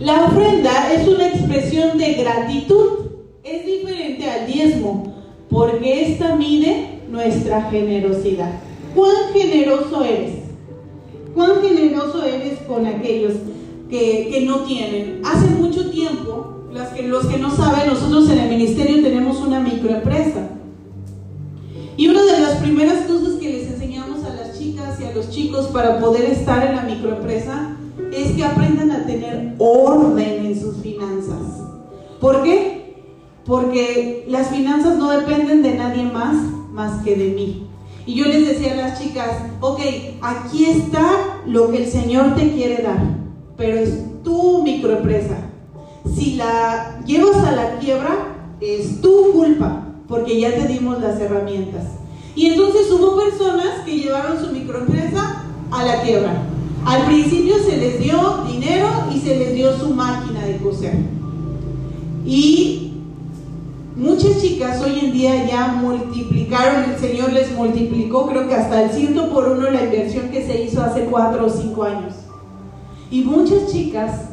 [0.00, 3.04] La ofrenda es una expresión de gratitud.
[3.42, 5.14] Es diferente al diezmo,
[5.50, 8.50] porque esta mide nuestra generosidad.
[8.94, 10.32] ¿Cuán generoso eres?
[11.34, 13.32] ¿Cuán generoso eres con aquellos
[13.90, 15.20] que, que no tienen?
[15.24, 19.60] Hace mucho tiempo, los que, los que no saben, nosotros en el ministerio tenemos una
[19.60, 20.48] microempresa.
[21.96, 25.30] Y una de las primeras cosas que les enseñamos a las chicas y a los
[25.30, 27.76] chicos para poder estar en la microempresa
[28.12, 31.62] es que aprendan a tener orden en sus finanzas.
[32.20, 32.96] ¿Por qué?
[33.46, 36.34] Porque las finanzas no dependen de nadie más
[36.72, 37.68] más que de mí.
[38.04, 39.80] Y yo les decía a las chicas, ok,
[40.20, 42.98] aquí está lo que el Señor te quiere dar,
[43.56, 45.53] pero es tu microempresa.
[46.12, 48.16] Si la llevas a la quiebra,
[48.60, 51.84] es tu culpa, porque ya te dimos las herramientas.
[52.34, 56.42] Y entonces hubo personas que llevaron su microempresa a la quiebra.
[56.84, 60.96] Al principio se les dio dinero y se les dio su máquina de coser.
[62.26, 62.84] Y
[63.96, 68.90] Muchas chicas hoy en día ya multiplicaron, el Señor les multiplicó, creo que hasta el
[68.90, 72.14] ciento por uno la inversión que se hizo hace cuatro o cinco años.
[73.12, 74.30] Y muchas chicas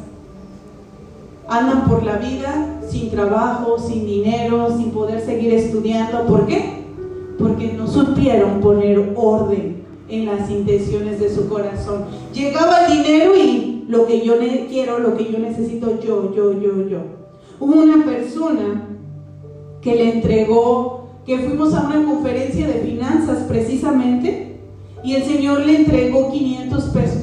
[1.48, 6.26] andan por la vida sin trabajo, sin dinero, sin poder seguir estudiando.
[6.26, 6.82] ¿Por qué?
[7.38, 12.04] Porque no supieron poner orden en las intenciones de su corazón.
[12.32, 14.34] Llegaba el dinero y lo que yo
[14.68, 16.98] quiero, lo que yo necesito, yo, yo, yo, yo.
[17.58, 18.88] Hubo una persona
[19.80, 24.58] que le entregó, que fuimos a una conferencia de finanzas precisamente,
[25.04, 27.22] y el Señor le entregó 500 pesos.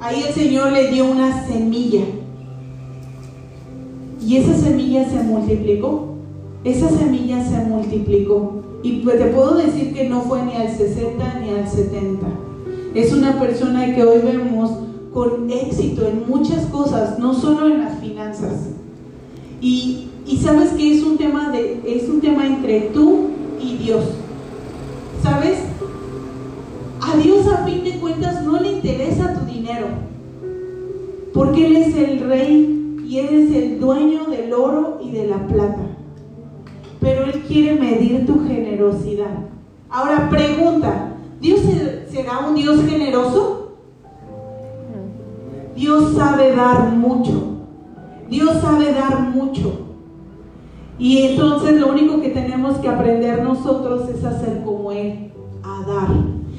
[0.00, 2.04] Ahí el Señor le dio una semilla.
[4.24, 6.14] Y esa semilla se multiplicó.
[6.64, 8.62] Esa semilla se multiplicó.
[8.82, 12.26] Y pues te puedo decir que no fue ni al 60 ni al 70.
[12.94, 14.70] Es una persona que hoy vemos
[15.12, 18.70] con éxito en muchas cosas, no solo en las finanzas.
[19.60, 23.28] Y y sabes que es un tema de es un tema entre tú
[23.60, 24.04] y Dios.
[25.22, 25.58] ¿Sabes?
[27.00, 29.86] A Dios a fin de cuentas no le interesa tu dinero.
[31.34, 32.83] Porque él es el rey
[33.14, 35.86] y él es el dueño del oro y de la plata.
[36.98, 39.38] Pero él quiere medir tu generosidad.
[39.88, 41.60] Ahora pregunta, ¿Dios
[42.10, 43.76] será un Dios generoso?
[45.76, 47.58] Dios sabe dar mucho.
[48.28, 49.86] Dios sabe dar mucho.
[50.98, 55.30] Y entonces lo único que tenemos que aprender nosotros es hacer como Él,
[55.62, 56.08] a dar.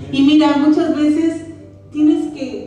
[0.10, 1.48] Y mira, muchas veces
[1.91, 2.25] tienes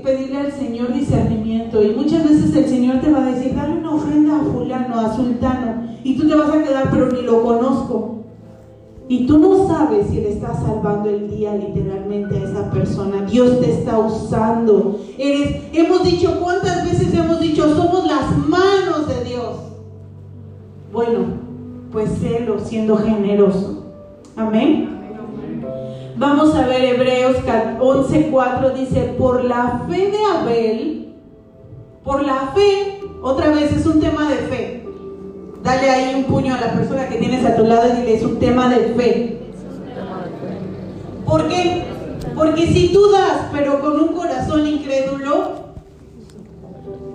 [0.08, 3.94] pedirle al Señor discernimiento y muchas veces el Señor te va a decir, dale una
[3.94, 8.14] ofrenda a fulano, a sultano, y tú te vas a quedar, pero ni lo conozco.
[9.10, 13.22] Y tú no sabes si le estás salvando el día literalmente a esa persona.
[13.22, 15.00] Dios te está usando.
[15.16, 19.56] Eres, hemos dicho, ¿cuántas veces hemos dicho, somos las manos de Dios?
[20.92, 21.20] Bueno,
[21.90, 23.84] pues sélo siendo generoso.
[24.36, 24.97] Amén.
[26.18, 27.36] Vamos a ver Hebreos
[27.78, 31.14] 11:4 dice, por la fe de Abel,
[32.02, 34.84] por la fe, otra vez es un tema de fe.
[35.62, 38.24] Dale ahí un puño a la persona que tienes a tu lado y dile, es
[38.24, 39.38] un tema de fe.
[41.24, 41.84] ¿Por qué?
[42.34, 45.52] Porque si tú das, pero con un corazón incrédulo,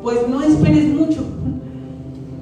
[0.02, 1.26] pues no esperes mucho.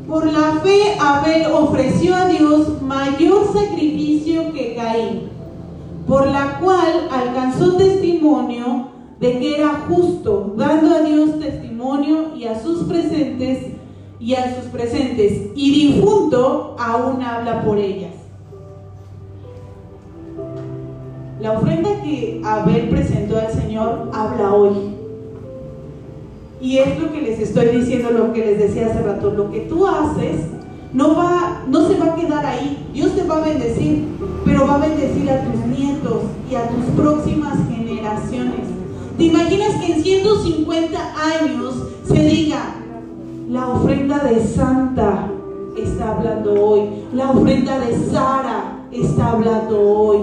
[0.08, 5.31] Por la fe Abel ofreció a Dios mayor sacrificio que Caín,
[6.12, 8.90] por la cual alcanzó testimonio
[9.22, 13.68] de que era justo, dando a Dios testimonio y a sus presentes
[14.20, 18.12] y a sus presentes, y difunto aún habla por ellas.
[21.40, 24.94] La ofrenda que Abel presentó al Señor habla hoy.
[26.60, 29.62] Y es lo que les estoy diciendo, lo que les decía hace rato, lo que
[29.62, 30.42] tú haces
[30.94, 32.90] no va, no se va a quedar ahí.
[32.94, 34.08] Dios te va a bendecir,
[34.46, 38.68] pero va a bendecir a tus nietos y a tus próximas generaciones.
[39.18, 41.00] ¿Te imaginas que en 150
[41.40, 41.76] años
[42.06, 42.76] se diga,
[43.50, 45.28] la ofrenda de Santa
[45.78, 50.20] está hablando hoy, la ofrenda de Sara está hablando hoy,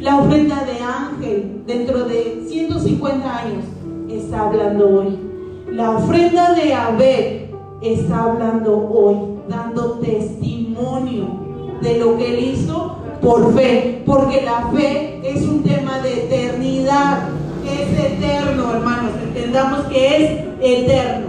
[0.00, 3.64] la ofrenda de Ángel dentro de 150 años
[4.10, 5.18] está hablando hoy?
[5.70, 9.16] La ofrenda de Abel está hablando hoy,
[9.48, 11.26] dando testimonio
[11.80, 17.28] de lo que él hizo por fe, porque la fe es un tema de eternidad,
[17.64, 21.26] es eterno, hermanos, entendamos que es eterno.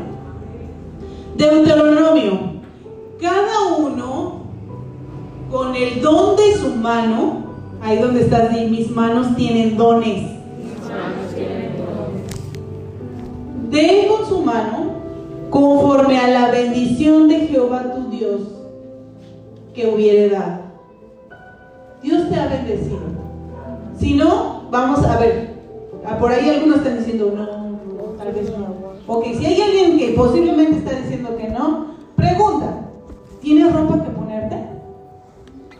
[1.35, 2.39] Deuteronomio,
[3.19, 4.43] cada uno
[5.51, 7.43] con el don de su mano,
[7.81, 10.33] ahí donde estás, mis manos tienen dones
[13.73, 14.82] de con su mano
[15.53, 18.41] conforme a la bendición de Jehová tu Dios
[19.75, 20.61] que hubiere dado.
[22.01, 23.01] Dios te ha bendecido.
[23.99, 25.53] Si no, vamos a ver.
[26.07, 28.65] Ah, por ahí algunos están diciendo no, tal vez no.
[29.05, 32.87] Ok, si hay alguien que posiblemente está diciendo que no, pregunta,
[33.39, 34.57] ¿tienes ropa que ponerte?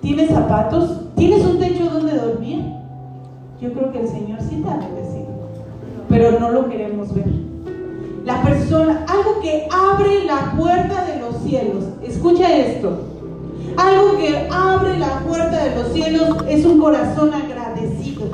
[0.01, 0.99] ¿Tienes zapatos?
[1.15, 2.63] ¿Tienes un techo donde dormir?
[3.59, 5.29] Yo creo que el Señor sí te ha bendecido,
[6.09, 7.52] pero no lo queremos ver.
[8.25, 11.83] La persona, algo que abre la puerta de los cielos.
[12.01, 13.01] Escucha esto.
[13.75, 18.29] Algo que abre la puerta de los cielos es un corazón agradecido.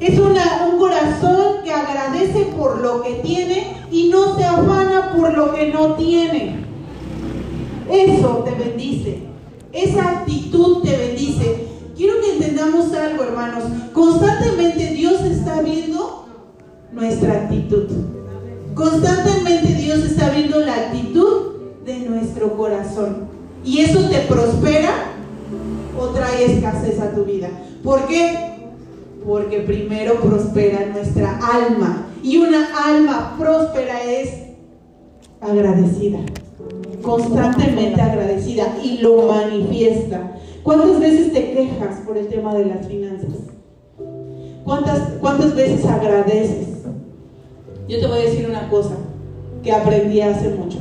[0.00, 5.36] Es una, un corazón que agradece por lo que tiene y no se afana por
[5.36, 6.64] lo que no tiene.
[7.90, 9.18] Eso te bendice.
[9.72, 11.68] Esa actitud te bendice.
[11.94, 13.64] Quiero que entendamos algo, hermanos.
[13.92, 16.23] Constantemente Dios está viendo
[16.94, 17.86] nuestra actitud.
[18.74, 21.52] Constantemente Dios está viendo la actitud
[21.84, 23.28] de nuestro corazón.
[23.64, 24.90] Y eso te prospera
[25.98, 27.48] o trae escasez a tu vida.
[27.82, 28.68] ¿Por qué?
[29.24, 32.06] Porque primero prospera nuestra alma.
[32.22, 34.44] Y una alma próspera es
[35.40, 36.20] agradecida,
[37.02, 40.38] constantemente agradecida y lo manifiesta.
[40.62, 43.28] ¿Cuántas veces te quejas por el tema de las finanzas?
[44.64, 46.73] ¿Cuántas, cuántas veces agradeces?
[47.88, 48.96] Yo te voy a decir una cosa
[49.62, 50.78] que aprendí hace mucho.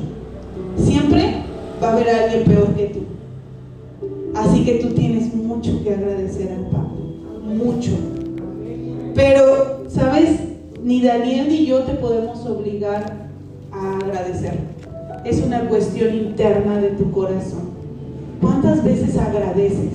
[0.78, 1.36] Siempre
[1.82, 2.99] va a haber alguien peor que tú.
[4.36, 7.56] Así que tú tienes mucho que agradecer al Padre.
[7.56, 7.91] Mucho.
[9.16, 10.39] Pero, ¿sabes?
[10.82, 13.30] Ni Daniel ni yo te podemos obligar
[13.72, 14.58] a agradecer.
[15.26, 17.74] Es una cuestión interna de tu corazón.
[18.41, 19.91] ¿Cuántas veces agradeces?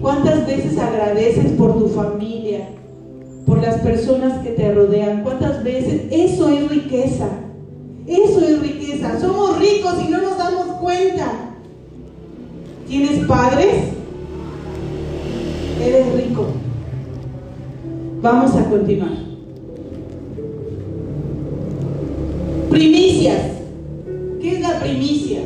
[0.00, 2.68] ¿Cuántas veces agradeces por tu familia?
[3.46, 5.22] Por las personas que te rodean.
[5.22, 6.02] ¿Cuántas veces?
[6.10, 7.28] Eso es riqueza.
[8.06, 9.20] Eso es riqueza.
[9.20, 11.32] Somos ricos y no nos damos cuenta.
[12.88, 13.84] ¿Tienes padres?
[15.82, 16.46] Eres rico.
[18.20, 19.12] Vamos a continuar.
[22.70, 23.40] Primicias.
[24.40, 25.40] ¿Qué es la primicia?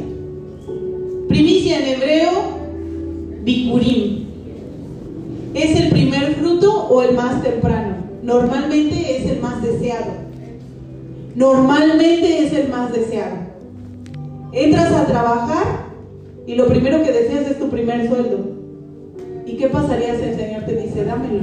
[1.29, 2.31] Primicia en hebreo,
[3.45, 4.30] bikurim.
[5.55, 7.97] ¿Es el primer fruto o el más temprano?
[8.23, 10.13] Normalmente es el más deseado.
[11.35, 13.37] Normalmente es el más deseado.
[14.53, 15.67] Entras a trabajar
[16.47, 18.39] y lo primero que deseas es tu primer sueldo.
[19.47, 21.41] ¿Y qué pasaría si el Señor te dice, dámelo?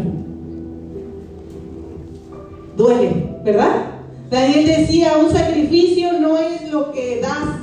[2.78, 3.12] Duele,
[3.44, 3.88] ¿verdad?
[4.30, 7.60] Daniel decía, un sacrificio no es lo que das,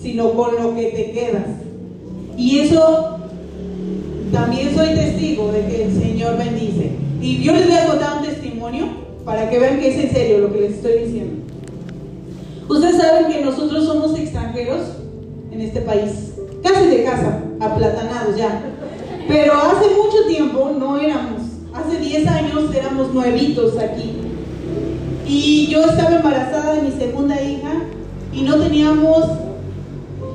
[0.00, 1.46] sino con lo que te quedas.
[2.36, 3.15] Y eso
[4.32, 6.90] también soy testigo de que el Señor bendice.
[7.20, 8.86] Y yo les voy a contar un testimonio
[9.24, 11.42] para que vean que es en serio lo que les estoy diciendo.
[12.68, 14.82] Ustedes saben que nosotros somos extranjeros
[15.52, 18.60] en este país, casi de casa, aplatanados ya.
[19.28, 24.12] Pero hace mucho tiempo no éramos, hace 10 años éramos nuevitos aquí.
[25.26, 27.72] Y yo estaba embarazada de mi segunda hija
[28.32, 29.24] y no teníamos...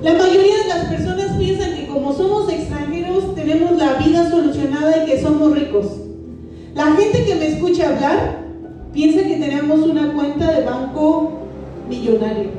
[0.02, 3.01] La mayoría de las personas piensan que como somos extranjeros
[3.42, 5.86] tenemos la vida solucionada y que somos ricos.
[6.76, 8.42] La gente que me escucha hablar
[8.94, 11.32] piensa que tenemos una cuenta de banco
[11.90, 12.50] millonario.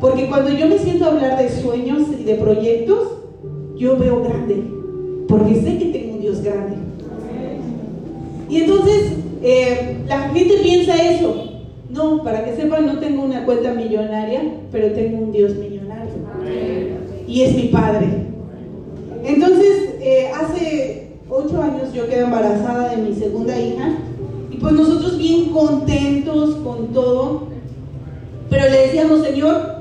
[0.00, 3.08] Porque cuando yo me siento a hablar de sueños y de proyectos,
[3.76, 4.62] yo veo grande.
[5.28, 6.76] Porque sé que tengo un Dios grande.
[8.50, 9.12] Y entonces
[9.42, 11.52] eh, la gente piensa eso.
[11.90, 16.12] No, para que sepan, no tengo una cuenta millonaria, pero tengo un Dios millonario.
[17.26, 18.33] Y es mi Padre.
[19.24, 23.98] Entonces, eh, hace ocho años yo quedé embarazada de mi segunda hija.
[24.50, 27.48] Y pues nosotros bien contentos con todo.
[28.50, 29.74] Pero le decíamos, Señor,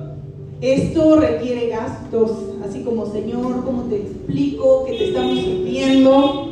[0.62, 2.32] esto requiere gastos.
[2.68, 6.50] Así como, Señor, ¿cómo te explico que te estamos sirviendo?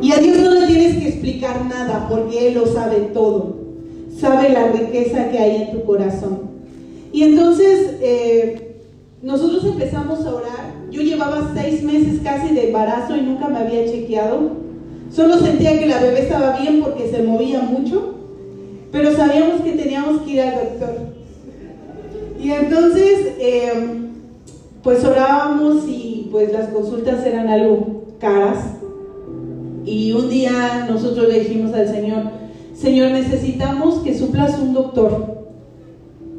[0.00, 3.62] Y a Dios no le tienes que explicar nada porque Él lo sabe todo
[4.22, 6.42] sabe la riqueza que hay en tu corazón.
[7.12, 8.76] Y entonces eh,
[9.20, 10.71] nosotros empezamos a orar.
[10.92, 14.50] Yo llevaba seis meses casi de embarazo y nunca me había chequeado.
[15.10, 18.14] Solo sentía que la bebé estaba bien porque se movía mucho,
[18.92, 20.94] pero sabíamos que teníamos que ir al doctor.
[22.38, 23.72] Y entonces, eh,
[24.82, 28.58] pues orábamos y pues las consultas eran algo caras.
[29.86, 32.24] Y un día nosotros le dijimos al Señor,
[32.74, 35.41] Señor, necesitamos que suplas un doctor.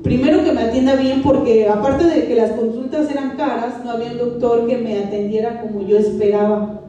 [0.03, 4.11] Primero que me atienda bien porque aparte de que las consultas eran caras, no había
[4.11, 6.81] un doctor que me atendiera como yo esperaba.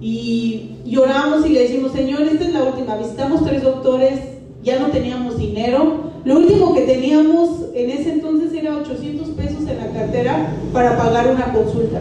[0.00, 2.96] Y lloramos y le decimos, Señor, esta es la última.
[2.96, 4.18] Visitamos tres doctores,
[4.64, 6.10] ya no teníamos dinero.
[6.24, 11.30] Lo último que teníamos en ese entonces era 800 pesos en la cartera para pagar
[11.32, 12.00] una consulta.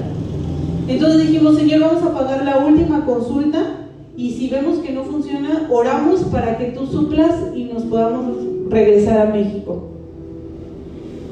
[0.87, 3.85] Entonces dijimos, Señor, vamos a pagar la última consulta
[4.15, 9.28] y si vemos que no funciona, oramos para que tú suplas y nos podamos regresar
[9.28, 9.84] a México.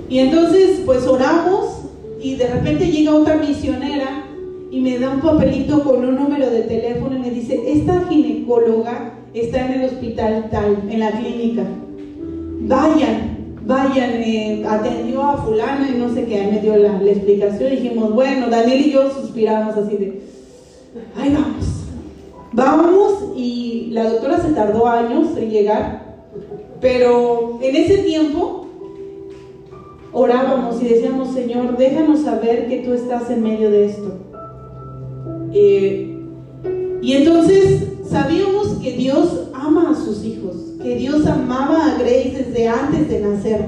[0.10, 1.82] Y entonces, pues oramos
[2.22, 4.26] y de repente llega otra misionera
[4.72, 9.14] y me da un papelito con un número de teléfono y me dice, esta ginecóloga
[9.34, 11.64] está en el hospital tal, en la clínica.
[12.62, 17.72] Vayan, vayan, eh, atendió a fulano y no sé qué, me dio la, explicación.
[17.72, 20.22] Dijimos, bueno, Daniel y yo suspiramos así de,
[21.18, 21.66] ahí vamos.
[22.54, 26.16] Vamos y la doctora se tardó años en llegar,
[26.86, 28.68] pero en ese tiempo
[30.14, 34.20] orábamos y decíamos, Señor, déjanos saber que tú estás en medio de esto.
[35.52, 36.16] Eh,
[37.02, 42.68] y entonces sabíamos que Dios ama a sus hijos, que Dios amaba a Grace desde
[42.68, 43.66] antes de nacer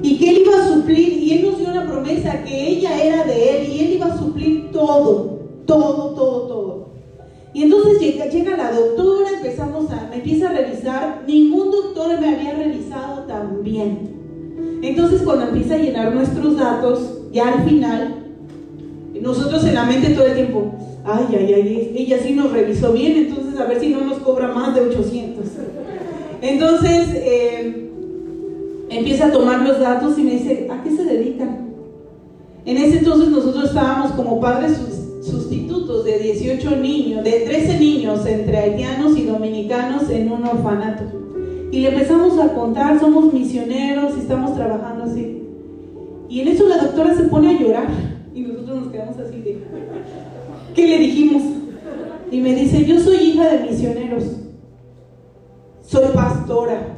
[0.00, 3.24] y que Él iba a suplir, y Él nos dio una promesa que ella era
[3.24, 6.55] de Él y Él iba a suplir todo, todo, todo, todo.
[7.56, 12.28] Y entonces llega, llega la doctora, empezamos a, me empieza a revisar, ningún doctor me
[12.28, 14.10] había revisado tan bien.
[14.82, 18.14] Entonces cuando empieza a llenar nuestros datos, ya al final,
[19.22, 20.70] nosotros en la mente todo el tiempo,
[21.06, 24.48] ay, ay, ay, ella sí nos revisó bien, entonces a ver si no nos cobra
[24.48, 25.46] más de 800.
[26.42, 27.90] Entonces eh,
[28.90, 31.70] empieza a tomar los datos y me dice, ¿a qué se dedican?
[32.66, 34.78] En ese entonces nosotros estábamos como padres
[35.26, 41.04] sustitutos de 18 niños, de 13 niños entre haitianos y dominicanos en un orfanato.
[41.70, 45.42] Y le empezamos a contar, somos misioneros y estamos trabajando así.
[46.28, 47.88] Y en eso la doctora se pone a llorar
[48.34, 49.58] y nosotros nos quedamos así de,
[50.74, 51.42] ¿qué le dijimos?
[52.30, 54.24] Y me dice, yo soy hija de misioneros,
[55.82, 56.92] soy pastora.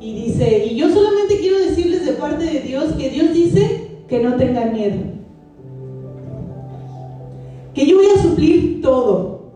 [0.00, 4.22] Y dice, y yo solamente quiero decirles de parte de Dios que Dios dice que
[4.22, 5.13] no tengan miedo.
[7.74, 9.52] Que yo voy a suplir todo.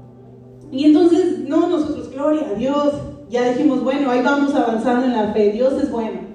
[0.70, 2.92] Y entonces, no, nosotros, gloria a Dios,
[3.30, 6.28] ya dijimos, bueno, ahí vamos avanzando en la fe, Dios es bueno.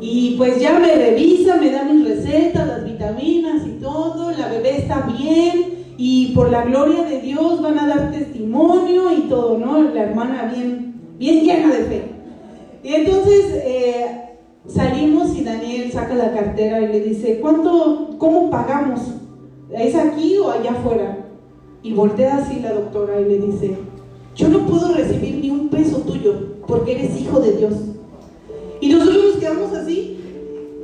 [0.00, 4.78] Y pues ya me revisa, me da mis recetas, las vitaminas y todo, la bebé
[4.78, 9.82] está bien y por la gloria de Dios van a dar testimonio y todo, ¿no?
[9.82, 12.02] La hermana bien, bien llena de fe.
[12.82, 14.36] Y entonces eh,
[14.66, 19.00] salimos y Daniel saca la cartera y le dice, ¿cuánto, cómo pagamos?
[19.70, 21.26] ¿Es aquí o allá afuera?
[21.82, 23.76] Y voltea así la doctora y le dice,
[24.34, 26.34] yo no puedo recibir ni un peso tuyo
[26.66, 27.74] porque eres hijo de Dios.
[28.80, 30.18] Y nosotros nos quedamos así,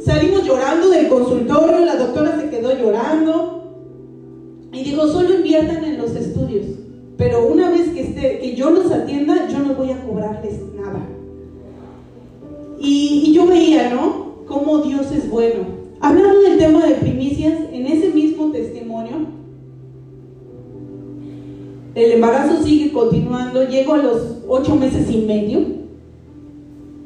[0.01, 3.63] salimos llorando del consultorio, la doctora se quedó llorando
[4.73, 6.67] y dijo, solo inviertan en los estudios,
[7.19, 11.07] pero una vez que, esté, que yo los atienda, yo no voy a cobrarles nada.
[12.79, 14.45] Y, y yo veía, ¿no?
[14.47, 15.82] Cómo Dios es bueno.
[16.03, 19.19] Hablando del tema de primicias, en ese mismo testimonio,
[21.95, 25.61] el embarazo sigue continuando, llego a los ocho meses y medio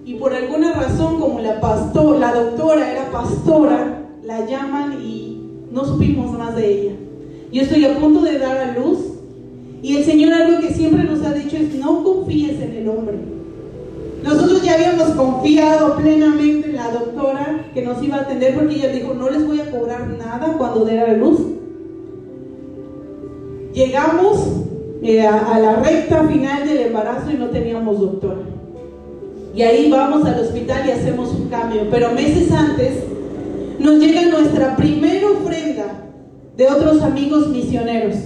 [0.06, 5.84] y por alguna razón como la pastor, la doctora era pastora, la llaman y no
[5.84, 6.92] supimos más de ella.
[7.52, 8.98] Yo estoy a punto de dar a luz
[9.82, 13.35] y el Señor algo que siempre nos ha dicho es no confíes en el hombre.
[14.26, 18.88] Nosotros ya habíamos confiado plenamente en la doctora que nos iba a atender porque ella
[18.88, 21.38] dijo no les voy a cobrar nada cuando dé a luz.
[23.72, 24.48] Llegamos
[25.02, 28.42] eh, a, a, la recta final del embarazo y no teníamos doctor.
[29.54, 31.82] Y ahí vamos al hospital y hacemos un cambio.
[31.88, 33.04] Pero meses antes
[33.78, 35.84] nos llega nuestra primera ofrenda
[36.56, 38.16] de otros amigos misioneros.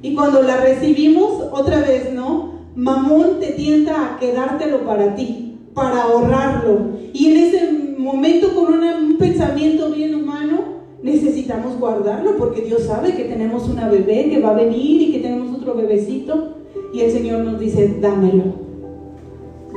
[0.00, 2.49] Y cuando la recibimos, otra vez, ¿no?
[2.80, 6.92] Mamón te tienta a quedártelo para ti, para ahorrarlo.
[7.12, 10.60] Y en ese momento, con un pensamiento bien humano,
[11.02, 15.18] necesitamos guardarlo porque Dios sabe que tenemos una bebé que va a venir y que
[15.18, 16.54] tenemos otro bebecito.
[16.94, 18.44] Y el Señor nos dice, dámelo,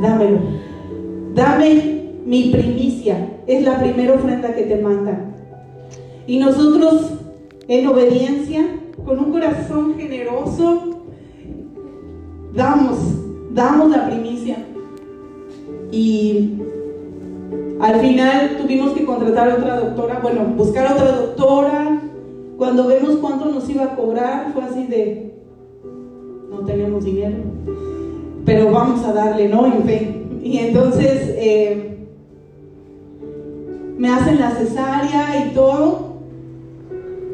[0.02, 0.40] dámelo,
[1.36, 3.42] dame mi primicia.
[3.48, 5.36] Es la primera ofrenda que te manda.
[6.26, 7.12] Y nosotros,
[7.68, 8.66] en obediencia,
[9.04, 11.03] con un corazón generoso,
[12.54, 12.98] damos,
[13.52, 14.58] damos la primicia.
[15.92, 16.54] Y
[17.80, 22.02] al final tuvimos que contratar a otra doctora, bueno, buscar otra doctora.
[22.58, 25.34] Cuando vemos cuánto nos iba a cobrar, fue así de,
[26.50, 27.38] no tenemos dinero,
[28.46, 29.66] pero vamos a darle, ¿no?
[29.66, 30.20] En fe.
[30.44, 32.06] Y entonces eh,
[33.98, 36.18] me hacen la cesárea y todo,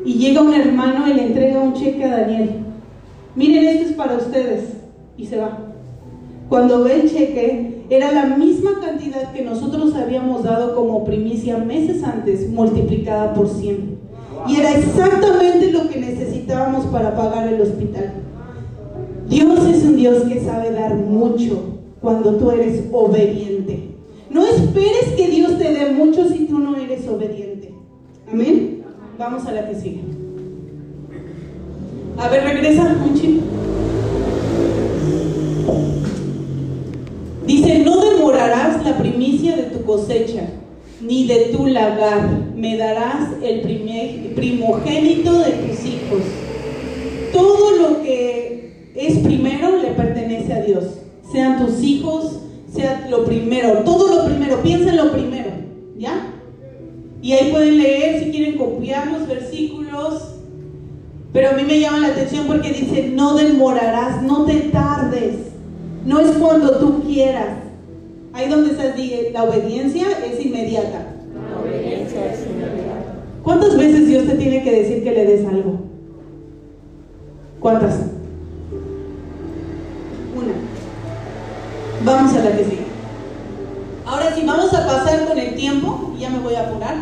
[0.05, 2.51] y llega un hermano y le entrega un cheque a Daniel.
[3.35, 4.78] Miren, esto es para ustedes.
[5.19, 5.57] Y se va.
[6.47, 12.03] Cuando ve el cheque, era la misma cantidad que nosotros habíamos dado como primicia meses
[12.05, 13.99] antes, multiplicada por 100.
[14.47, 18.13] Y era exactamente lo que necesitábamos para pagar el hospital.
[19.27, 21.59] Dios es un Dios que sabe dar mucho
[21.99, 23.89] cuando tú eres obediente.
[24.31, 27.73] No esperes que Dios te dé mucho si tú no eres obediente.
[28.31, 28.83] Amén.
[29.17, 30.01] Vamos a la que sigue.
[32.17, 33.41] A ver, regresa, Monchi.
[37.49, 40.43] Dice, no demorarás la primicia de tu cosecha,
[41.01, 42.29] ni de tu lagar.
[42.55, 43.61] Me darás el
[44.35, 46.21] primogénito de tus hijos.
[47.33, 50.83] Todo lo que es primero le pertenece a Dios.
[51.31, 52.39] Sean tus hijos,
[52.71, 53.79] sea lo primero.
[53.79, 54.61] Todo lo primero.
[54.61, 55.49] Piensa en lo primero.
[55.97, 56.31] ¿Ya?
[57.19, 60.35] Y ahí pueden leer si quieren copiar los versículos.
[61.33, 65.48] Pero a mí me llama la atención porque dice, no demorarás, no te tardes.
[66.05, 67.57] No es cuando tú quieras.
[68.33, 68.95] Ahí donde estás,
[69.33, 71.07] la obediencia es inmediata.
[73.43, 75.79] ¿Cuántas veces Dios te tiene que decir que le des algo?
[77.59, 77.95] ¿Cuántas?
[80.35, 80.53] Una.
[82.05, 82.89] Vamos a la que sigue.
[84.05, 86.13] Ahora sí, vamos a pasar con el tiempo.
[86.19, 86.95] Ya me voy a apurar.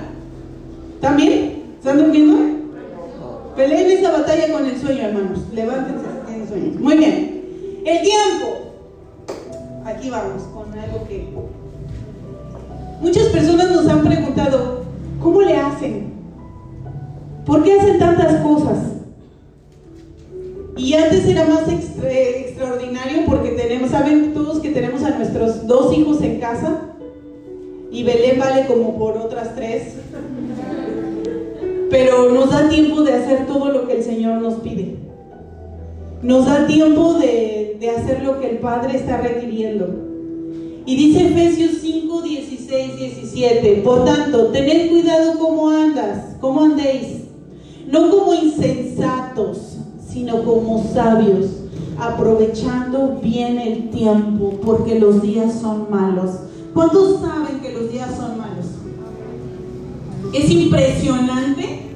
[1.02, 1.64] ¿También?
[1.78, 2.38] ¿Están durmiendo?
[3.56, 5.39] Peleen esa batalla con el sueño, hermanos.
[5.54, 6.80] Levántense si tienen sueño.
[6.80, 7.82] Muy bien.
[7.86, 8.66] El tiempo.
[9.88, 11.29] Aquí vamos con algo que...
[12.99, 14.81] Muchas personas nos han preguntado,
[15.23, 16.11] ¿cómo le hacen?
[17.45, 18.79] ¿Por qué hacen tantas cosas?
[20.75, 25.97] Y antes era más extra- extraordinario porque tenemos, saben todos que tenemos a nuestros dos
[25.97, 26.81] hijos en casa
[27.89, 29.93] y Belén vale como por otras tres.
[31.89, 35.07] Pero nos da tiempo de hacer todo lo que el Señor nos pide.
[36.22, 40.07] Nos da tiempo de, de hacer lo que el Padre está requiriendo.
[40.86, 47.26] Y dice Efesios 5, 16, 17, por tanto, tened cuidado cómo andas, cómo andéis,
[47.91, 51.47] no como insensatos, sino como sabios,
[51.99, 56.32] aprovechando bien el tiempo, porque los días son malos.
[56.74, 58.65] ¿Cuántos saben que los días son malos?
[60.34, 61.86] Es impresionante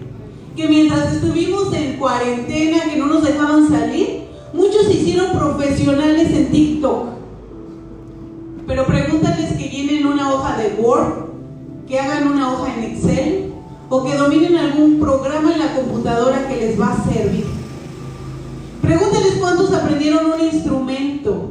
[0.56, 4.24] que mientras estuvimos en cuarentena, que no nos dejaban salir,
[4.54, 7.08] muchos se hicieron profesionales en TikTok.
[8.68, 11.26] Pero pregúntales que llenen una hoja de Word,
[11.88, 13.54] que hagan una hoja en Excel
[13.90, 17.46] o que dominen algún programa en la computadora que les va a servir.
[18.82, 21.50] Pregúntales cuántos aprendieron un instrumento.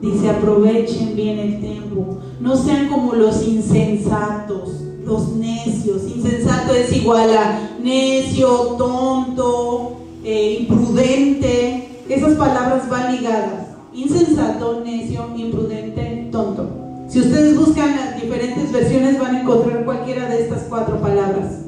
[0.00, 2.18] Dice, aprovechen bien el tiempo.
[2.40, 6.02] No sean como los insensatos, los necios.
[6.04, 8.48] Insensato es igual a necio,
[8.78, 11.88] tonto, eh, imprudente.
[12.08, 13.68] Esas palabras van ligadas.
[13.92, 16.68] Insensato, necio, imprudente, tonto.
[17.08, 21.60] Si ustedes buscan las diferentes versiones van a encontrar cualquiera de estas cuatro palabras.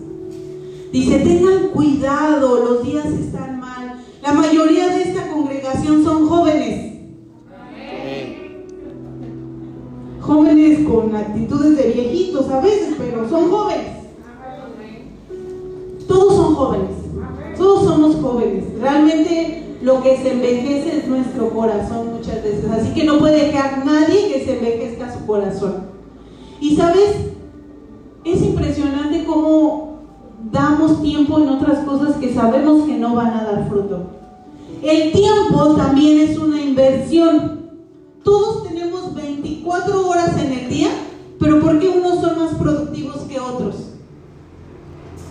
[0.93, 4.01] Dice, tengan cuidado, los días están mal.
[4.22, 6.95] La mayoría de esta congregación son jóvenes.
[10.27, 13.87] Jóvenes con actitudes de viejitos a veces, pero son jóvenes.
[16.09, 16.91] Todos son jóvenes.
[17.57, 18.64] Todos somos jóvenes.
[18.81, 22.68] Realmente lo que se envejece es nuestro corazón muchas veces.
[22.70, 25.85] Así que no puede dejar nadie que se envejezca su corazón.
[26.61, 27.16] Y sabes,
[28.24, 30.01] es impresionante cómo
[30.51, 34.07] damos tiempo en otras cosas que sabemos que no van a dar fruto.
[34.83, 37.70] El tiempo también es una inversión.
[38.22, 38.76] Todos tenemos
[39.66, 40.90] 24 horas en el día,
[41.40, 43.74] pero ¿por qué unos son más productivos que otros?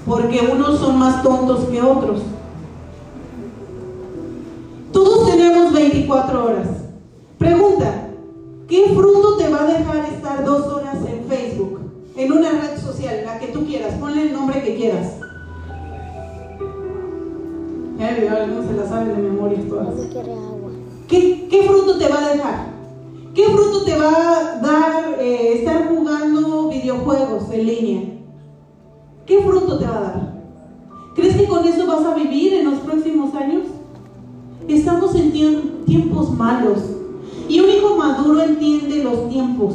[0.05, 2.21] Porque unos son más tontos que otros.
[4.91, 6.67] Todos tenemos 24 horas.
[7.37, 8.09] Pregunta,
[8.67, 11.79] ¿qué fruto te va a dejar estar dos horas en Facebook?
[12.17, 15.13] En una red social, la que tú quieras, ponle el nombre que quieras.
[17.97, 19.93] Ya algunos se la saben de memoria todas.
[21.07, 22.74] ¿Qué, ¿Qué fruto te va a dejar?
[23.35, 28.01] ¿Qué fruto te va a dar eh, estar jugando videojuegos en línea?
[29.25, 30.35] ¿Qué fruto te va a dar?
[31.15, 33.63] ¿Crees que con eso vas a vivir en los próximos años?
[34.69, 36.79] Estamos en tiemp- tiempos malos.
[37.49, 39.73] Y un hijo maduro entiende los tiempos.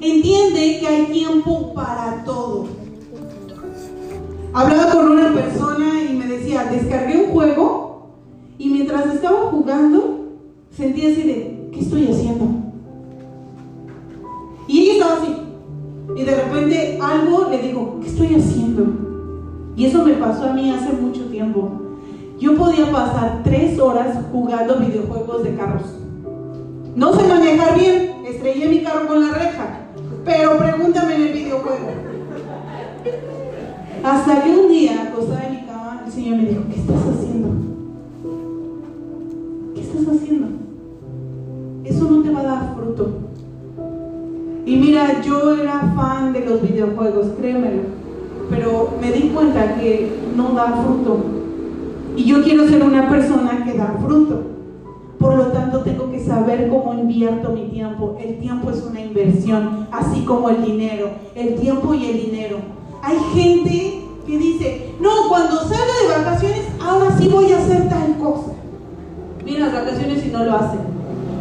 [0.00, 2.66] Entiende que hay tiempo para todo.
[4.52, 8.08] Hablaba con una persona y me decía, descargué un juego
[8.58, 10.26] y mientras estaba jugando
[10.76, 12.46] sentía así de, ¿qué estoy haciendo?
[14.66, 15.36] Y ella estaba así.
[16.16, 18.84] Y de repente algo le dijo, ¿qué estoy haciendo?
[19.76, 21.70] Y eso me pasó a mí hace mucho tiempo.
[22.40, 25.86] Yo podía pasar tres horas jugando videojuegos de carros.
[26.96, 29.86] No sé manejar bien, estrellé mi carro con la reja,
[30.24, 31.86] pero pregúntame en el videojuego.
[34.02, 37.48] Hasta que un día, acostada en mi cama, el Señor me dijo, ¿qué estás haciendo?
[39.74, 40.67] ¿Qué estás haciendo?
[42.78, 43.08] Fruto.
[44.64, 47.82] Y mira, yo era fan de los videojuegos, créemelo,
[48.50, 51.18] pero me di cuenta que no da fruto.
[52.16, 54.42] Y yo quiero ser una persona que da fruto.
[55.18, 58.16] Por lo tanto, tengo que saber cómo invierto mi tiempo.
[58.22, 61.10] El tiempo es una inversión, así como el dinero.
[61.34, 62.58] El tiempo y el dinero.
[63.02, 68.16] Hay gente que dice, no, cuando salga de vacaciones, ahora sí voy a hacer tal
[68.18, 68.52] cosa.
[69.56, 70.80] Las vacaciones y no lo hacen,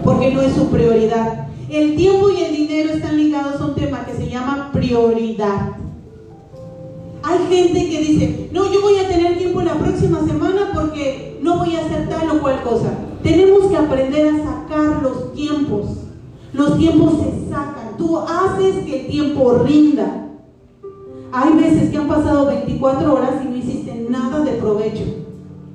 [0.08, 1.50] porque no es su prioridad.
[1.70, 5.74] El tiempo y el dinero están ligados a un tema que se llama prioridad.
[7.24, 11.58] Hay gente que dice, no, yo voy a tener tiempo la próxima semana porque no
[11.58, 12.94] voy a hacer tal o cual cosa.
[13.22, 15.88] Tenemos que aprender a sacar los tiempos.
[16.54, 17.98] Los tiempos se sacan.
[17.98, 20.30] tú haces que el tiempo rinda.
[21.34, 25.04] Hay veces que han pasado 24 horas y no hiciste nada de provecho,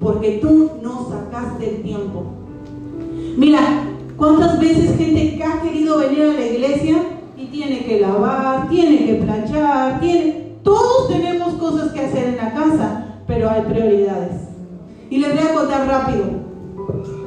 [0.01, 2.25] porque tú no sacaste el tiempo.
[3.37, 6.97] Mira, ¿cuántas veces gente que ha querido venir a la iglesia
[7.37, 10.43] y tiene que lavar, tiene que planchar, tiene...
[10.63, 14.43] Todos tenemos cosas que hacer en la casa, pero hay prioridades.
[15.11, 16.25] Y les voy a contar rápido.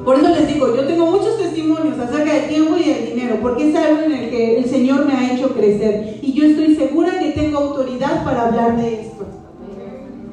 [0.04, 3.70] Por eso les digo, yo tengo muchos testimonios acerca del tiempo y del dinero, porque
[3.70, 6.20] es algo en el que el Señor me ha hecho crecer.
[6.22, 9.26] Y yo estoy segura que tengo autoridad para hablar de esto.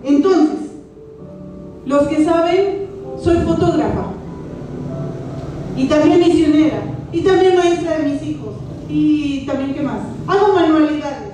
[0.04, 0.60] Entonces,
[1.86, 2.88] los que saben,
[3.22, 4.14] soy fotógrafa.
[5.76, 6.82] Y también misionera.
[7.11, 8.55] Y también maestra de mis hijos.
[8.89, 9.99] Y también, ¿qué más?
[10.28, 11.34] Hago manualidades.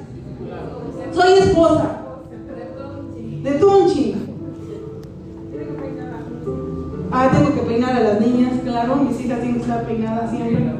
[1.14, 1.98] Soy esposa.
[3.44, 4.16] De Tunchi.
[7.12, 8.98] Ah, tengo que peinar a las niñas, claro.
[8.98, 10.72] Mis hijas tienen que estar peinadas siempre.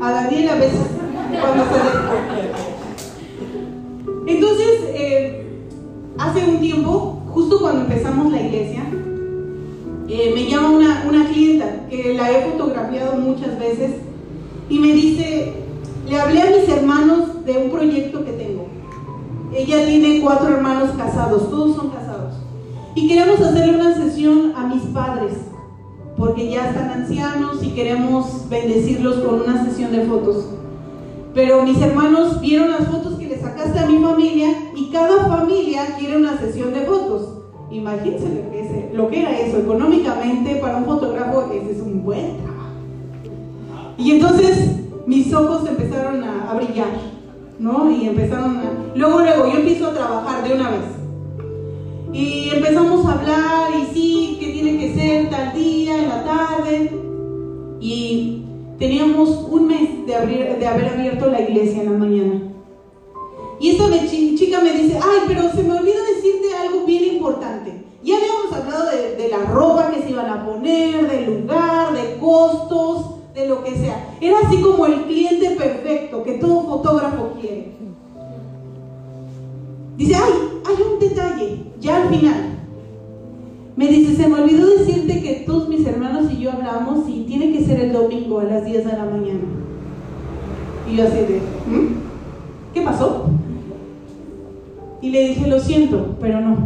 [0.00, 1.00] A Daniela a veces, se.
[4.26, 5.46] Entonces, eh,
[6.18, 8.82] hace un tiempo, justo cuando empezamos la iglesia,
[10.12, 13.92] eh, me llama una, una clienta que la he fotografiado muchas veces
[14.68, 15.52] y me dice,
[16.08, 18.66] le hablé a mis hermanos de un proyecto que tengo.
[19.54, 22.34] Ella tiene cuatro hermanos casados, todos son casados.
[22.94, 25.32] Y queremos hacerle una sesión a mis padres,
[26.16, 30.46] porque ya están ancianos y queremos bendecirlos con una sesión de fotos.
[31.34, 35.96] Pero mis hermanos vieron las fotos que le sacaste a mi familia y cada familia
[35.98, 37.39] quiere una sesión de fotos.
[37.70, 39.58] Imagínense lo que, era eso.
[39.58, 42.70] Económicamente, para un fotógrafo, ese es un buen trabajo.
[43.96, 46.90] Y entonces mis ojos empezaron a, a brillar,
[47.58, 47.90] ¿no?
[47.90, 48.64] Y empezaron a...
[48.94, 50.80] Luego, luego, yo empiezo a trabajar de una vez.
[52.12, 56.90] Y empezamos a hablar y sí, que tiene que ser tal día, en la tarde.
[57.80, 58.42] Y
[58.78, 62.49] teníamos un mes de, abrir, de haber abierto la iglesia en la mañana.
[63.60, 67.84] Y esta chica me dice, ay, pero se me olvidó decirte algo bien importante.
[68.02, 72.18] Ya habíamos hablado de, de, la ropa que se iban a poner, del lugar, de
[72.18, 74.16] costos, de lo que sea.
[74.18, 77.72] Era así como el cliente perfecto que todo fotógrafo quiere.
[79.98, 80.32] Dice, ay,
[80.66, 82.58] hay un detalle, ya al final.
[83.76, 87.52] Me dice, se me olvidó decirte que todos mis hermanos y yo hablamos y tiene
[87.52, 89.40] que ser el domingo a las 10 de la mañana.
[90.90, 91.94] Y yo así de, ¿Mm?
[92.72, 93.26] ¿qué pasó?
[95.02, 96.56] Y le dije, lo siento, pero no.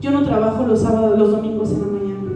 [0.00, 2.30] Yo no trabajo los sábados, los domingos en la mañana.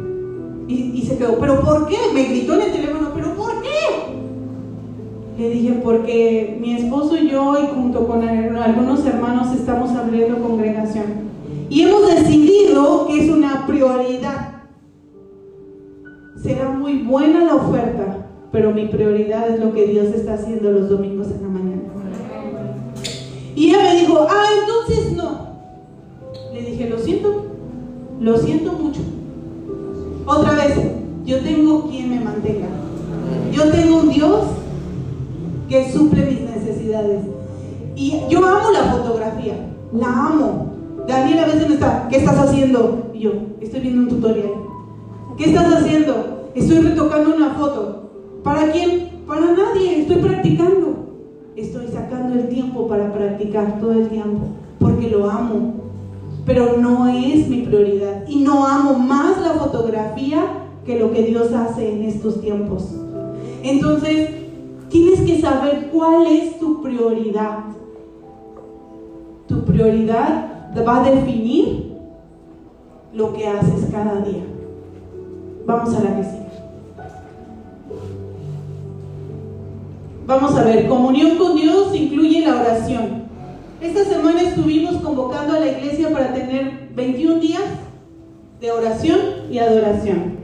[0.68, 1.96] Y, y, se quedó, ¿pero por qué?
[2.12, 4.16] Me gritó en el teléfono, ¿pero por qué?
[5.38, 11.26] Le dije, porque mi esposo y yo, y junto con algunos hermanos, estamos abriendo congregación.
[11.68, 14.62] Y hemos decidido que es una prioridad.
[16.42, 20.88] Será muy buena la oferta, pero mi prioridad es lo que Dios está haciendo los
[20.88, 21.45] domingos en.
[23.56, 25.46] Y ella me dijo, ah, entonces no.
[26.52, 27.46] Le dije, lo siento,
[28.20, 29.00] lo siento mucho.
[30.26, 30.76] Otra vez,
[31.24, 32.66] yo tengo quien me mantenga.
[33.50, 34.44] Yo tengo un Dios
[35.70, 37.22] que suple mis necesidades.
[37.96, 39.54] Y yo amo la fotografía,
[39.90, 40.72] la amo.
[41.08, 43.10] Daniel a veces me está, ¿qué estás haciendo?
[43.14, 43.32] Y yo,
[43.62, 44.52] estoy viendo un tutorial.
[45.38, 46.50] ¿Qué estás haciendo?
[46.54, 48.10] Estoy retocando una foto.
[48.42, 49.22] ¿Para quién?
[49.26, 51.05] Para nadie, estoy practicando.
[51.56, 54.48] Estoy sacando el tiempo para practicar todo el tiempo,
[54.78, 55.72] porque lo amo.
[56.44, 58.28] Pero no es mi prioridad.
[58.28, 60.44] Y no amo más la fotografía
[60.84, 62.94] que lo que Dios hace en estos tiempos.
[63.62, 64.30] Entonces,
[64.90, 67.60] tienes que saber cuál es tu prioridad.
[69.48, 70.50] Tu prioridad
[70.86, 71.96] va a definir
[73.14, 74.44] lo que haces cada día.
[75.66, 76.45] Vamos a la que sigue.
[80.26, 83.26] Vamos a ver, comunión con Dios incluye la oración.
[83.80, 87.62] Esta semana estuvimos convocando a la iglesia para tener 21 días
[88.60, 89.18] de oración
[89.52, 90.34] y adoración.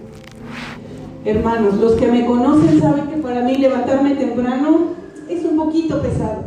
[1.24, 4.92] Hermanos, los que me conocen saben que para mí levantarme temprano
[5.28, 6.44] es un poquito pesado.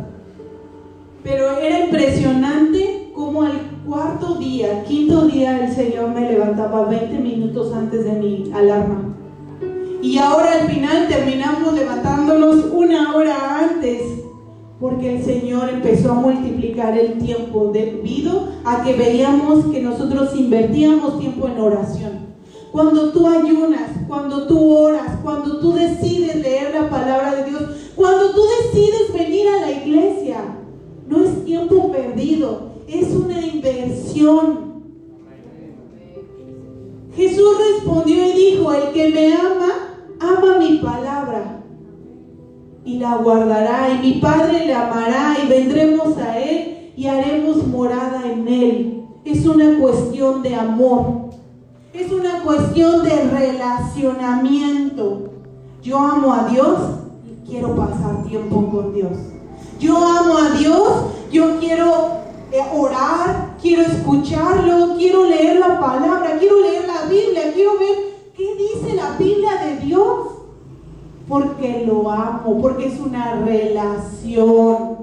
[1.22, 7.70] Pero era impresionante cómo al cuarto día, quinto día, el Señor me levantaba 20 minutos
[7.74, 9.15] antes de mi alarma.
[10.06, 14.02] Y ahora al final terminamos levantándonos una hora antes,
[14.78, 21.18] porque el Señor empezó a multiplicar el tiempo debido a que veíamos que nosotros invertíamos
[21.18, 22.12] tiempo en oración.
[22.70, 27.62] Cuando tú ayunas, cuando tú oras, cuando tú decides leer la palabra de Dios,
[27.96, 30.36] cuando tú decides venir a la iglesia,
[31.08, 34.66] no es tiempo perdido, es una inversión.
[37.16, 41.62] Jesús respondió y dijo, el que me ama, ama mi palabra.
[42.86, 48.22] y la guardará, y mi Padre le amará, y vendremos a Él y haremos morada
[48.24, 49.02] en Él.
[49.24, 51.30] Es una cuestión de amor,
[51.92, 55.30] es una cuestión de relacionamiento.
[55.82, 56.78] Yo amo a Dios
[57.26, 59.18] y quiero pasar tiempo con Dios.
[59.80, 62.18] Yo amo a Dios, yo quiero
[62.52, 68.15] eh, orar, quiero escucharlo, quiero leer la palabra, quiero leer la Biblia, quiero ver
[68.56, 70.28] dice la Biblia de Dios.
[71.28, 74.96] Porque lo amo, porque es una relación.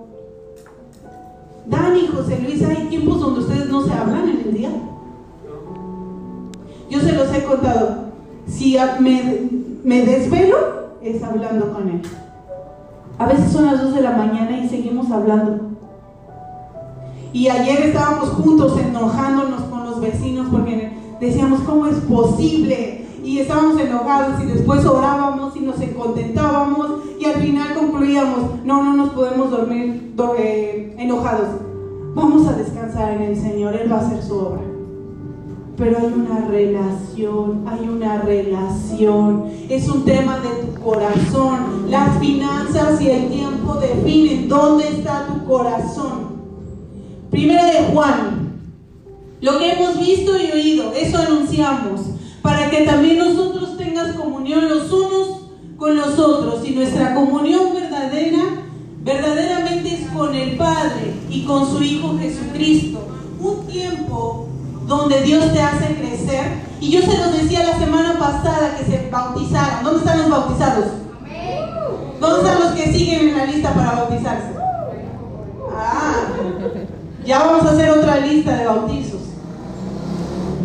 [1.66, 4.70] Dani, José Luis, hay tiempos donde ustedes no se hablan en el día.
[6.90, 8.04] Yo se los he contado.
[8.48, 10.58] Si me, desvelo,
[11.02, 12.02] es hablando con él.
[13.18, 15.72] A veces son las 2 de la mañana y seguimos hablando.
[17.32, 23.03] Y ayer estábamos juntos enojándonos con los vecinos porque decíamos, ¿cómo es posible?
[23.24, 28.96] Y estábamos enojados y después orábamos y nos contentábamos y al final concluíamos, no, no
[28.96, 31.48] nos podemos dormir eh, enojados.
[32.14, 34.62] Vamos a descansar en el Señor, Él va a hacer su obra.
[35.78, 39.46] Pero hay una relación, hay una relación.
[39.70, 41.90] Es un tema de tu corazón.
[41.90, 46.34] Las finanzas y el tiempo definen dónde está tu corazón.
[47.32, 48.44] Primera de Juan.
[49.42, 52.02] Lo que hemos visto y oído, eso anunciamos,
[52.44, 55.40] para que también nosotros tengas comunión los unos
[55.78, 58.44] con los otros y nuestra comunión verdadera,
[59.02, 63.08] verdaderamente es con el Padre y con su Hijo Jesucristo.
[63.40, 64.48] Un tiempo
[64.86, 66.62] donde Dios te hace crecer.
[66.80, 69.84] Y yo se los decía la semana pasada que se bautizaran.
[69.84, 70.86] ¿Dónde están los bautizados?
[72.20, 74.54] ¿Dónde están los que siguen en la lista para bautizarse?
[75.76, 76.28] Ah,
[77.26, 79.33] ya vamos a hacer otra lista de bautizos.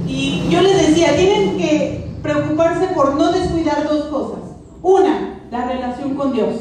[0.09, 4.41] Y yo les decía, tienen que preocuparse por no descuidar dos cosas.
[4.83, 6.55] Una, la relación con Dios.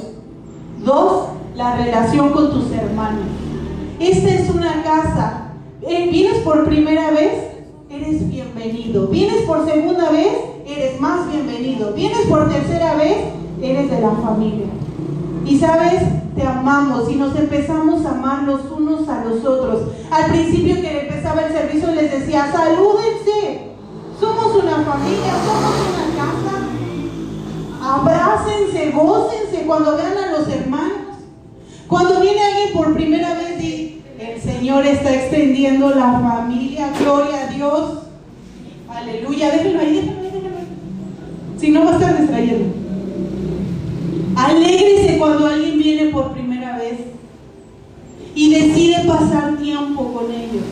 [0.83, 3.25] Dos, la relación con tus hermanos.
[3.99, 5.51] Esta es una casa.
[5.81, 7.31] Eh, ¿Vienes por primera vez?
[7.89, 9.07] Eres bienvenido.
[9.07, 10.33] ¿Vienes por segunda vez?
[10.65, 11.93] Eres más bienvenido.
[11.93, 13.17] ¿Vienes por tercera vez?
[13.61, 14.67] Eres de la familia.
[15.47, 16.03] Y sabes,
[16.35, 19.83] te amamos y nos empezamos a amar los unos a los otros.
[20.11, 23.71] Al principio que empezaba el servicio les decía, salúdense,
[24.19, 26.57] somos una familia, somos una casa.
[27.81, 30.97] Abrácense, gócense cuando vean a los hermanos.
[31.87, 37.53] Cuando viene alguien por primera vez y el Señor está extendiendo la familia, gloria a
[37.53, 37.99] Dios.
[38.89, 40.67] Aleluya, déjenlo ahí, déjenlo ahí, déjenlo ahí.
[41.57, 42.86] Si no va a estar distrayendo.
[44.37, 46.99] Alégrese cuando alguien viene por primera vez
[48.35, 50.63] y decide pasar tiempo con ellos.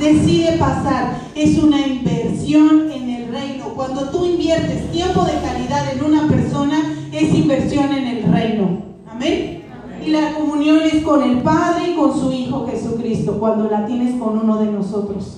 [0.00, 1.28] Decide pasar.
[1.36, 3.66] Es una inversión en el reino.
[3.76, 8.82] Cuando tú inviertes tiempo de calidad en una persona, es inversión en el reino.
[9.08, 9.62] Amén.
[10.04, 14.20] Y la comunión es con el Padre y con su Hijo Jesucristo, cuando la tienes
[14.20, 15.36] con uno de nosotros.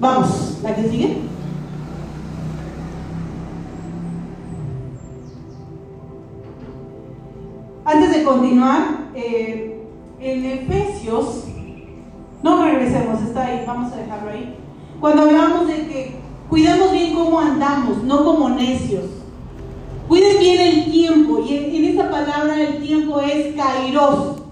[0.00, 1.16] Vamos, la que sigue.
[7.90, 9.80] Antes de continuar, eh,
[10.20, 11.44] en Efesios,
[12.42, 14.56] no regresemos, está ahí, vamos a dejarlo ahí.
[15.00, 16.16] Cuando hablamos de que
[16.50, 19.06] cuidemos bien cómo andamos, no como necios.
[20.06, 24.42] Cuiden bien el tiempo, y en, esta palabra el tiempo es kairos.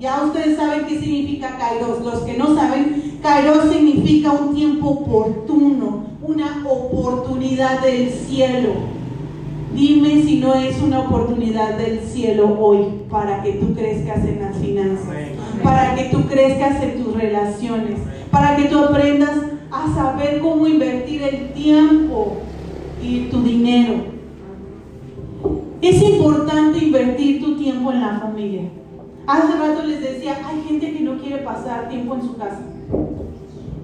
[0.00, 2.04] Ya ustedes saben qué significa kairos.
[2.04, 8.93] Los que no saben, kairos significa un tiempo oportuno, una oportunidad del cielo.
[9.74, 14.56] Dime si no es una oportunidad del cielo hoy para que tú crezcas en las
[14.56, 15.08] finanzas,
[15.64, 17.98] para que tú crezcas en tus relaciones,
[18.30, 19.36] para que tú aprendas
[19.72, 22.36] a saber cómo invertir el tiempo
[23.02, 23.94] y tu dinero.
[25.82, 28.62] Es importante invertir tu tiempo en la familia.
[29.26, 32.62] Hace rato les decía, hay gente que no quiere pasar tiempo en su casa.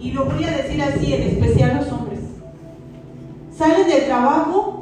[0.01, 2.21] Y lo voy a decir así, en especial los hombres.
[3.51, 4.81] Salen del trabajo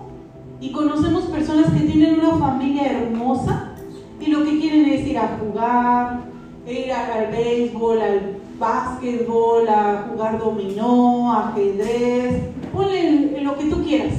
[0.61, 3.75] y conocemos personas que tienen una familia hermosa
[4.21, 6.21] y lo que quieren es ir a jugar,
[6.67, 12.43] ir al béisbol, al básquetbol, a jugar dominó, ajedrez,
[12.73, 14.15] ponle lo que tú quieras.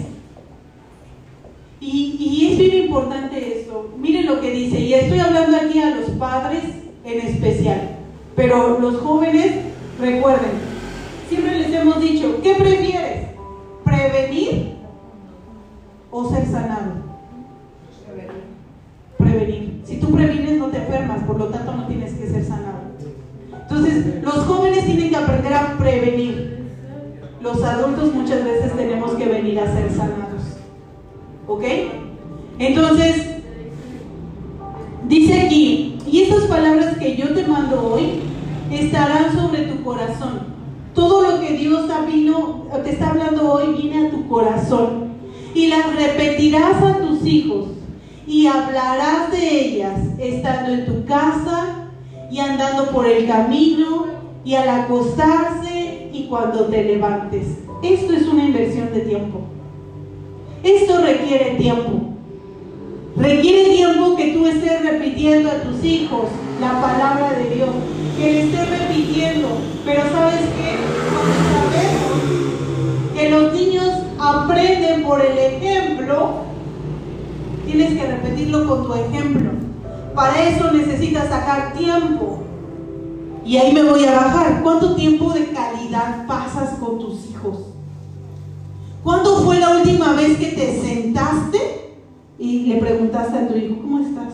[1.82, 3.94] Y, y, es bien importante esto.
[3.98, 6.64] Miren lo que dice, y estoy hablando aquí a los padres
[7.06, 7.98] en especial,
[8.36, 9.56] pero los jóvenes,
[10.00, 10.52] recuerden,
[11.30, 13.28] siempre les hemos dicho, ¿qué prefieres?
[13.84, 14.79] ¿Prevenir
[16.12, 17.10] o ser sanado?
[19.18, 19.82] Prevenir.
[19.86, 22.80] Si tú previenes no te enfermas, por lo tanto no tienes que ser sanado.
[23.62, 26.68] Entonces, los jóvenes tienen que aprender a prevenir.
[27.42, 30.58] Los adultos muchas veces tenemos que venir a ser sanados.
[31.48, 31.64] ¿Ok?
[32.58, 33.40] Entonces,
[35.10, 38.20] Dice aquí, y estas palabras que yo te mando hoy
[38.70, 40.42] estarán sobre tu corazón.
[40.94, 45.09] Todo lo que Dios vino, te está hablando hoy viene a tu corazón.
[45.54, 47.68] Y las repetirás a tus hijos
[48.28, 51.90] y hablarás de ellas estando en tu casa
[52.32, 54.06] y andando por el camino
[54.46, 57.58] y al acostarse y cuando te levantes.
[57.82, 59.42] Esto es una inversión de tiempo.
[60.64, 62.02] Esto requiere tiempo.
[63.16, 66.26] Requiere tiempo que tú estés repitiendo a tus hijos
[66.62, 67.70] la palabra de Dios,
[68.18, 69.48] que le estés repitiendo.
[69.86, 70.78] Pero sabes qué?
[71.72, 72.20] Sabemos
[73.16, 73.90] que los niños
[74.20, 76.44] aprenden por el ejemplo,
[77.66, 79.52] tienes que repetirlo con tu ejemplo.
[80.14, 82.44] Para eso necesitas sacar tiempo.
[83.46, 84.62] Y ahí me voy a bajar.
[84.62, 87.58] ¿Cuánto tiempo de calidad pasas con tus hijos?
[89.04, 91.96] ¿Cuándo fue la última vez que te sentaste
[92.38, 94.34] y le preguntaste a tu hijo, ¿cómo estás?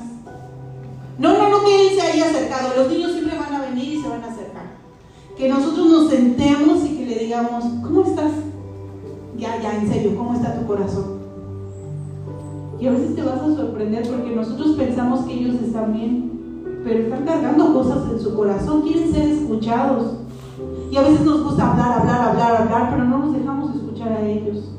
[1.18, 2.74] No, no, no que él se acercado.
[2.76, 4.66] Los niños siempre van a venir y se van a acercar.
[5.38, 8.32] Que nosotros nos sentemos y que le digamos, ¿cómo estás?
[9.38, 11.16] Ya, ya, en serio, ¿cómo está tu corazón?
[12.80, 16.32] Y a veces te vas a sorprender porque nosotros pensamos que ellos están bien,
[16.84, 20.14] pero están cargando cosas en su corazón, quieren ser escuchados.
[20.92, 24.28] Y a veces nos gusta hablar, hablar, hablar, hablar, pero no nos dejamos escuchar a
[24.28, 24.72] ellos.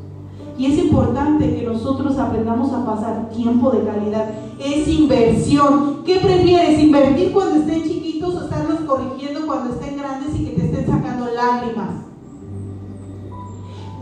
[0.58, 4.30] Y es importante que nosotros aprendamos a pasar tiempo de calidad.
[4.58, 6.02] Es inversión.
[6.04, 6.78] ¿Qué prefieres?
[6.78, 7.55] ¿Invertir cuando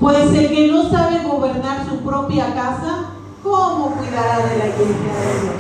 [0.01, 3.11] Pues el que no sabe gobernar su propia casa,
[3.43, 5.55] ¿cómo cuidará de la iglesia de Dios?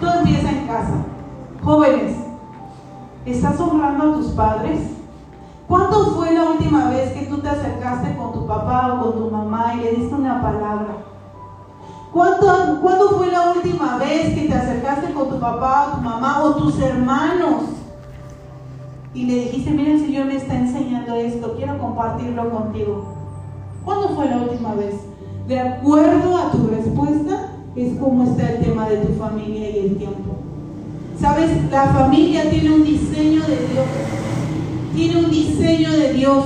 [0.00, 1.04] Todo empieza en casa.
[1.62, 2.16] Jóvenes,
[3.26, 4.80] ¿estás honrando a tus padres?
[5.68, 9.30] ¿Cuándo fue la última vez que tú te acercaste con tu papá o con tu
[9.30, 10.96] mamá y le diste una palabra?
[12.12, 16.42] ¿Cuándo, ¿Cuándo fue la última vez que te acercaste con tu papá o tu mamá
[16.42, 17.64] o tus hermanos?
[19.14, 23.21] Y le dijiste, mira, el Señor me está enseñando esto, quiero compartirlo contigo.
[23.84, 24.94] ¿Cuándo fue la última vez?
[25.48, 29.96] De acuerdo a tu respuesta, es como está el tema de tu familia y el
[29.96, 30.36] tiempo.
[31.20, 33.86] Sabes, la familia tiene un diseño de Dios
[34.94, 36.44] tiene un diseño de Dios.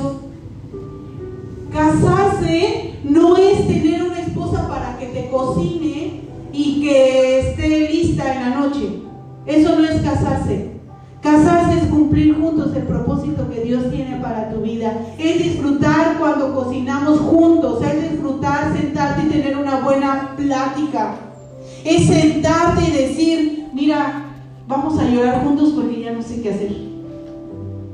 [1.72, 6.22] Casarse no es tener una esposa para que te cocine
[6.53, 9.03] y que esté lista en la noche.
[9.47, 10.76] Eso no es casarse.
[11.27, 14.97] Casarse es cumplir juntos el propósito que Dios tiene para tu vida.
[15.18, 17.83] Es disfrutar cuando cocinamos juntos.
[17.83, 21.16] Es disfrutar, sentarte y tener una buena plática.
[21.85, 24.24] Es sentarte y decir, mira,
[24.68, 26.77] vamos a llorar juntos porque ya no sé qué hacer.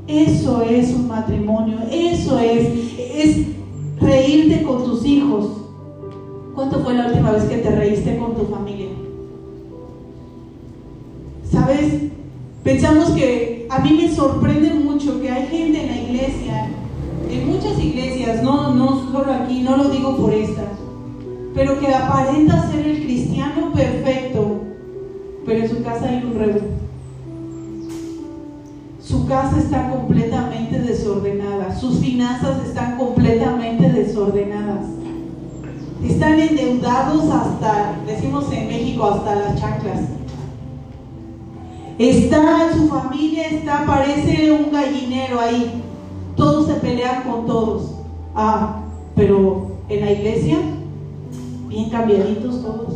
[0.07, 2.69] Eso es un matrimonio, eso es,
[2.99, 3.47] es
[3.99, 5.47] reírte con tus hijos.
[6.55, 8.89] ¿Cuánto fue la última vez que te reíste con tu familia?
[11.51, 12.13] ¿Sabes?
[12.63, 16.69] Pensamos que a mí me sorprende mucho que hay gente en la iglesia,
[17.31, 20.65] en muchas iglesias, no, no solo aquí, no lo digo por esta,
[21.55, 24.61] pero que aparenta ser el cristiano perfecto,
[25.45, 26.83] pero en su casa hay un rebelde
[29.13, 34.87] su casa está completamente desordenada, sus finanzas están completamente desordenadas.
[36.03, 40.01] Están endeudados hasta, decimos en México, hasta las chanclas.
[41.99, 45.83] Está, su familia está, parece un gallinero ahí.
[46.37, 47.95] Todos se pelean con todos.
[48.35, 48.81] Ah,
[49.15, 50.59] pero en la iglesia,
[51.69, 52.95] bien cambiaditos todos.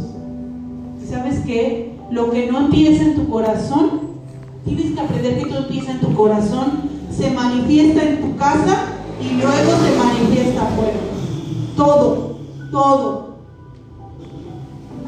[1.08, 1.94] ¿Sabes qué?
[2.10, 4.06] Lo que no empieza en tu corazón,
[4.66, 8.86] Tienes que aprender que todo empieza en tu corazón, se manifiesta en tu casa
[9.22, 10.98] y luego se manifiesta afuera.
[11.76, 12.36] Todo,
[12.72, 13.25] todo.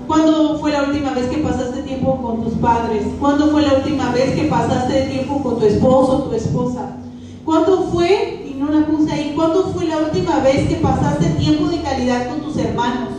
[0.09, 3.05] ¿Cuándo fue la última vez que pasaste tiempo con tus padres?
[3.21, 6.97] ¿Cuándo fue la última vez que pasaste tiempo con tu esposo o tu esposa?
[7.45, 11.69] ¿Cuándo fue, y no la puse ahí, cuándo fue la última vez que pasaste tiempo
[11.69, 13.11] de calidad con tus hermanos?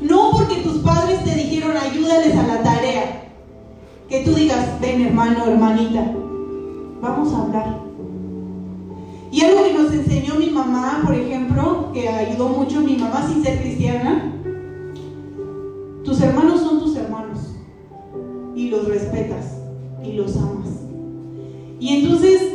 [0.00, 3.28] No porque tus padres te dijeron ayúdales a la tarea,
[4.08, 6.10] que tú digas, ven hermano, hermanita,
[7.02, 7.80] vamos a hablar.
[9.30, 13.44] Y algo que nos enseñó mi mamá, por ejemplo, que ayudó mucho mi mamá sin
[13.44, 14.37] ser cristiana,
[16.08, 17.38] tus hermanos son tus hermanos
[18.54, 19.58] y los respetas
[20.02, 20.68] y los amas.
[21.78, 22.50] Y entonces,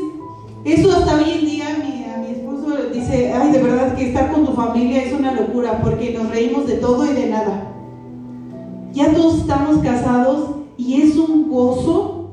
[0.65, 4.31] eso hasta hoy en día mi, a mi esposo dice, ay, de verdad que estar
[4.31, 7.71] con tu familia es una locura porque nos reímos de todo y de nada.
[8.91, 12.31] Ya todos estamos casados y es un gozo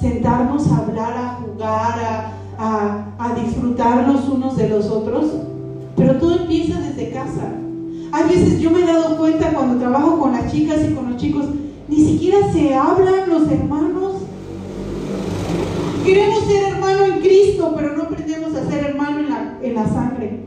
[0.00, 5.26] sentarnos a hablar, a jugar, a, a, disfrutar los unos de los otros.
[5.94, 7.52] Pero todo empieza desde casa.
[8.12, 11.20] Hay veces yo me he dado cuenta cuando trabajo con las chicas y con los
[11.20, 11.46] chicos
[11.88, 14.14] Ni siquiera se hablan los hermanos.
[16.04, 19.88] Queremos ser hermano en Cristo, pero no aprendemos a ser hermano en la, en la
[19.88, 20.40] sangre.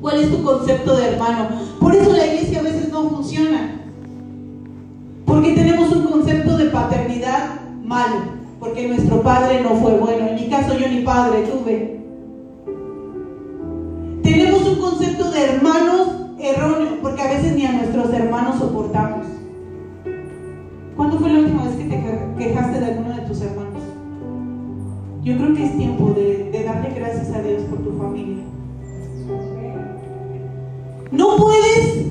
[0.00, 1.48] ¿Cuál es tu concepto de hermano?
[1.80, 3.80] Por eso la iglesia a veces no funciona.
[5.24, 8.16] Porque tenemos un concepto de paternidad malo.
[8.58, 10.28] Porque nuestro padre no fue bueno.
[10.28, 12.00] En mi caso yo ni padre tuve.
[14.22, 16.98] Tenemos un concepto de hermanos erróneo.
[17.00, 19.26] Porque a veces ni a nuestros hermanos soportamos.
[20.96, 22.02] ¿Cuándo fue la última vez que te
[22.38, 23.82] quejaste de alguno de tus hermanos?
[25.22, 28.42] Yo creo que es tiempo de, darle gracias a Dios por tu familia.
[31.12, 32.06] No puedes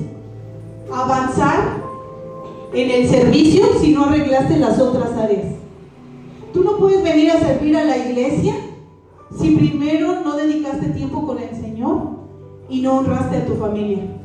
[0.92, 1.82] avanzar
[2.72, 5.46] en el servicio si no arreglaste las otras áreas.
[6.52, 8.54] Tú no puedes venir a servir a la iglesia
[9.38, 12.12] si primero no dedicaste tiempo con el Señor
[12.68, 14.21] y no honraste a tu familia.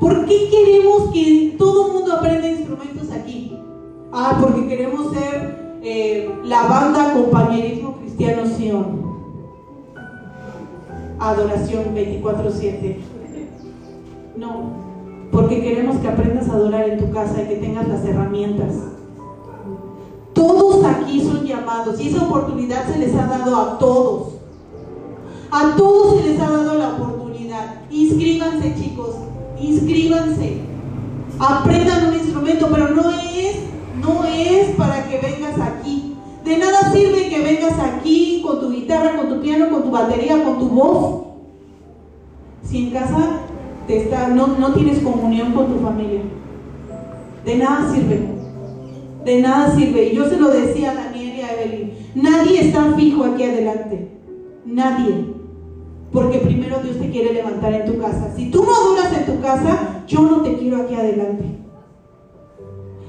[0.00, 3.54] ¿Por qué queremos que todo mundo aprenda instrumentos aquí?
[4.10, 9.10] Ah, porque queremos ser eh, la banda compañerismo cristiano Sion.
[11.18, 12.96] Adoración 24/7.
[14.36, 14.72] No,
[15.30, 18.74] porque queremos que aprendas a adorar en tu casa y que tengas las herramientas.
[20.32, 24.34] Todos aquí son llamados y esa oportunidad se les ha dado a todos.
[25.50, 27.82] A todos se les ha dado la oportunidad.
[27.90, 29.16] Inscríbanse chicos,
[29.60, 30.58] inscríbanse.
[31.38, 33.56] Aprendan un instrumento, pero no es,
[34.00, 36.14] no es para que vengas aquí.
[36.44, 40.42] De nada sirve que vengas aquí con tu guitarra, con tu piano, con tu batería,
[40.42, 41.22] con tu voz.
[42.62, 43.40] Si en casa
[44.34, 46.20] no, no tienes comunión con tu familia.
[47.44, 48.20] De nada sirve.
[49.24, 50.12] De nada sirve.
[50.12, 51.92] Y yo se lo decía a Daniel y a Evelyn.
[52.14, 54.08] Nadie está fijo aquí adelante.
[54.64, 55.39] Nadie.
[56.12, 58.32] Porque primero Dios te quiere levantar en tu casa.
[58.36, 61.44] Si tú no duras en tu casa, yo no te quiero aquí adelante.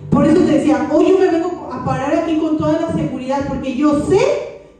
[0.09, 3.47] Por eso te decía, hoy yo me vengo a parar aquí con toda la seguridad,
[3.47, 4.19] porque yo sé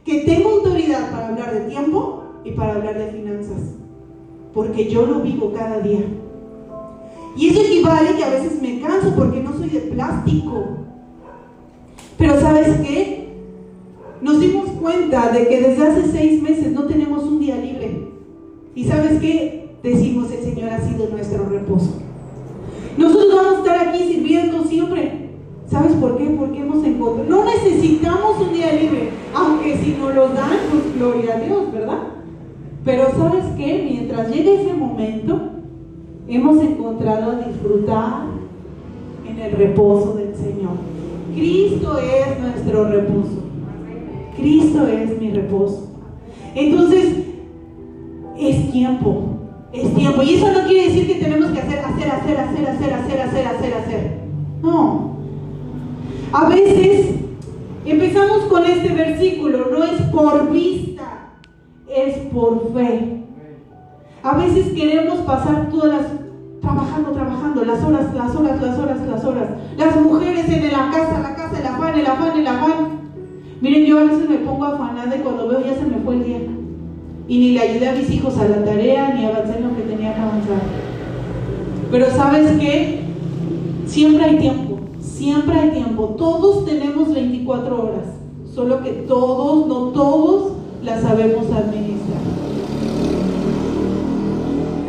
[0.04, 3.82] que tengo autoridad para hablar de tiempo y para hablar de finanzas
[4.54, 6.00] porque yo lo vivo cada día.
[7.36, 10.64] Y eso equivale que a veces me canso porque no soy de plástico.
[12.18, 13.32] Pero ¿sabes qué?
[14.20, 18.11] Nos dimos cuenta de que desde hace seis meses no tenemos un día libre.
[18.74, 19.70] ¿Y sabes qué?
[19.82, 21.98] Decimos, el Señor ha sido nuestro reposo.
[22.96, 25.30] Nosotros vamos a estar aquí sirviendo siempre.
[25.68, 26.24] ¿Sabes por qué?
[26.38, 27.28] Porque hemos encontrado.
[27.28, 31.98] No necesitamos un día libre, aunque si nos lo dan, pues gloria a Dios, ¿verdad?
[32.84, 35.40] Pero sabes qué, mientras llegue ese momento,
[36.28, 38.24] hemos encontrado a disfrutar
[39.28, 40.72] en el reposo del Señor.
[41.34, 43.42] Cristo es nuestro reposo.
[44.36, 45.88] Cristo es mi reposo.
[46.54, 47.21] Entonces,
[48.50, 49.22] es tiempo,
[49.72, 50.22] es tiempo.
[50.22, 53.46] Y eso no quiere decir que tenemos que hacer, hacer, hacer, hacer, hacer, hacer, hacer,
[53.46, 54.18] hacer, hacer.
[54.62, 55.16] No.
[56.32, 57.16] A veces
[57.84, 60.92] empezamos con este versículo, no es por vista
[61.94, 63.24] es por fe.
[64.22, 66.06] A veces queremos pasar todas las
[66.60, 69.48] trabajando, trabajando, las horas, las horas, las horas, las horas.
[69.76, 72.74] Las mujeres en la casa, la casa, el afán, el afán, el afán.
[73.60, 76.24] Miren, yo a veces me pongo afanada y cuando veo ya se me fue el
[76.24, 76.40] día.
[77.32, 79.84] Y ni le ayudé a mis hijos a la tarea, ni avancé en lo que
[79.84, 80.60] tenía que avanzar.
[81.90, 83.04] Pero ¿sabes qué?
[83.86, 86.14] Siempre hay tiempo, siempre hay tiempo.
[86.18, 88.04] Todos tenemos 24 horas,
[88.54, 90.52] solo que todos, no todos,
[90.84, 92.20] la sabemos administrar.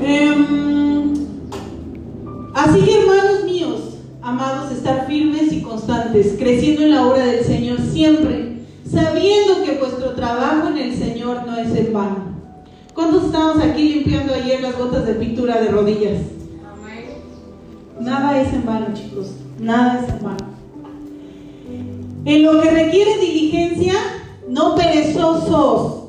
[0.03, 1.13] Em,
[2.55, 3.79] así que hermanos míos,
[4.21, 10.11] amados, estar firmes y constantes, creciendo en la obra del Señor siempre, sabiendo que vuestro
[10.11, 12.32] trabajo en el Señor no es en vano.
[12.93, 16.19] ¿Cuántos estábamos aquí limpiando ayer las gotas de pintura de rodillas?
[17.99, 19.31] Nada es en vano, chicos.
[19.59, 20.53] Nada es en vano.
[22.25, 23.93] En lo que requiere diligencia,
[24.47, 26.03] no perezosos.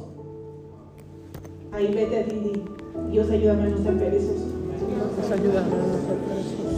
[1.72, 2.52] Ahí vete a ti,
[3.10, 4.54] Dios ayúdame a no ser perezosos.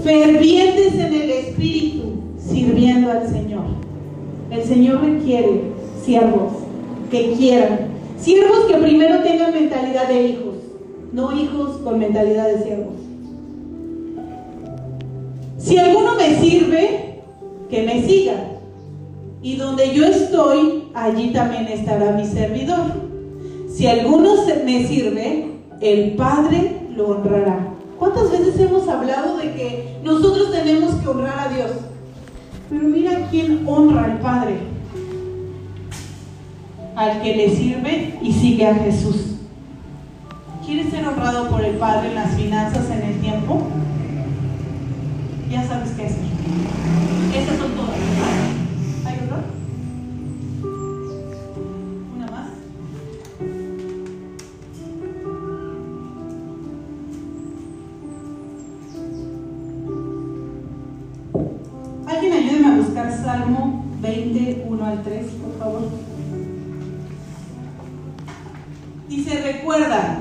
[0.04, 3.64] Fervientes en el Espíritu, sirviendo al Señor.
[4.50, 5.72] El Señor requiere
[6.04, 6.52] siervos
[7.10, 7.95] que quieran.
[8.18, 10.54] Siervos que primero tengan mentalidad de hijos,
[11.12, 12.94] no hijos con mentalidad de siervos.
[15.58, 17.22] Si alguno me sirve,
[17.68, 18.34] que me siga.
[19.42, 23.06] Y donde yo estoy, allí también estará mi servidor.
[23.68, 24.34] Si alguno
[24.64, 27.74] me sirve, el Padre lo honrará.
[27.98, 31.70] ¿Cuántas veces hemos hablado de que nosotros tenemos que honrar a Dios?
[32.70, 34.75] Pero mira quién honra al Padre
[36.96, 39.36] al que le sirve y sigue a Jesús.
[40.64, 43.62] ¿Quieres ser honrado por el Padre en las finanzas en el tiempo?
[45.50, 46.18] Ya sabes qué hacer.
[47.36, 47.96] Estas son todas.
[49.04, 49.42] ¿Hay otra?
[52.16, 52.48] ¿Una más?
[62.08, 65.45] Alguien ayúdeme a buscar Salmo 21 al 3.
[69.26, 70.18] Dice, recuerda,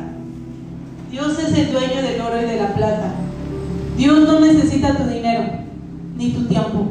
[1.11, 3.11] Dios es el dueño del oro y de la plata.
[3.95, 5.43] Dios no necesita tu dinero
[6.17, 6.87] ni tu tiempo.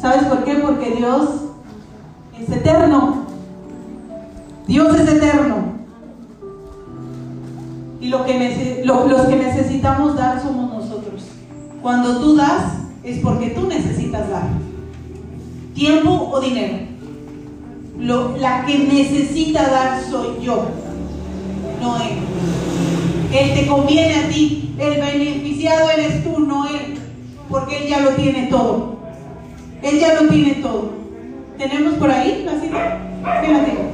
[0.00, 0.54] ¿Sabes por qué?
[0.54, 1.28] Porque Dios
[2.40, 3.24] es eterno.
[4.68, 5.56] Dios es eterno.
[8.00, 11.24] Y lo que los que necesitamos dar somos nosotros.
[11.82, 14.50] Cuando tú das, es porque tú necesitas dar.
[15.74, 16.78] Tiempo o dinero.
[17.98, 20.83] la que necesita dar soy yo,
[21.84, 22.18] no él.
[23.32, 24.74] Él te conviene a ti.
[24.78, 26.98] El beneficiado eres tú, no él.
[27.48, 28.98] Porque él ya lo tiene todo.
[29.82, 30.92] Él ya lo tiene todo.
[31.58, 32.98] ¿Tenemos por ahí la cita?
[33.42, 33.90] ¿Qué la tengo?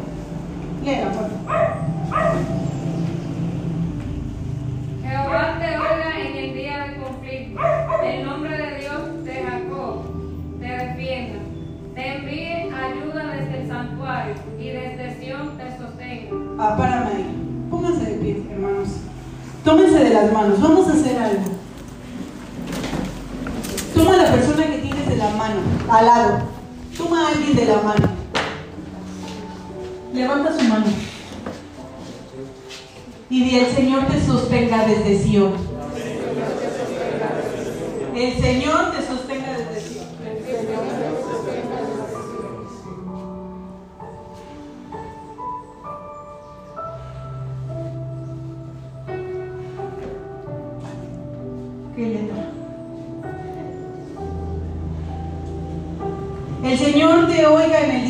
[0.84, 1.28] Léela, por
[5.02, 7.60] Jehová te oiga en el día de conflicto.
[8.04, 10.02] El nombre de Dios de Jacob
[10.60, 11.38] te defienda.
[11.94, 16.30] Te envíe ayuda desde el santuario y desde Sion te sostenga.
[19.70, 20.60] Tómense de las manos.
[20.60, 21.44] Vamos a hacer algo.
[23.94, 26.38] Toma a la persona que tienes de la mano, al lado.
[26.98, 28.08] Toma a alguien de la mano.
[30.12, 30.86] Levanta su mano.
[33.30, 35.52] Y di, el Señor te sostenga desde Sion.
[38.16, 39.19] El Señor te sostenga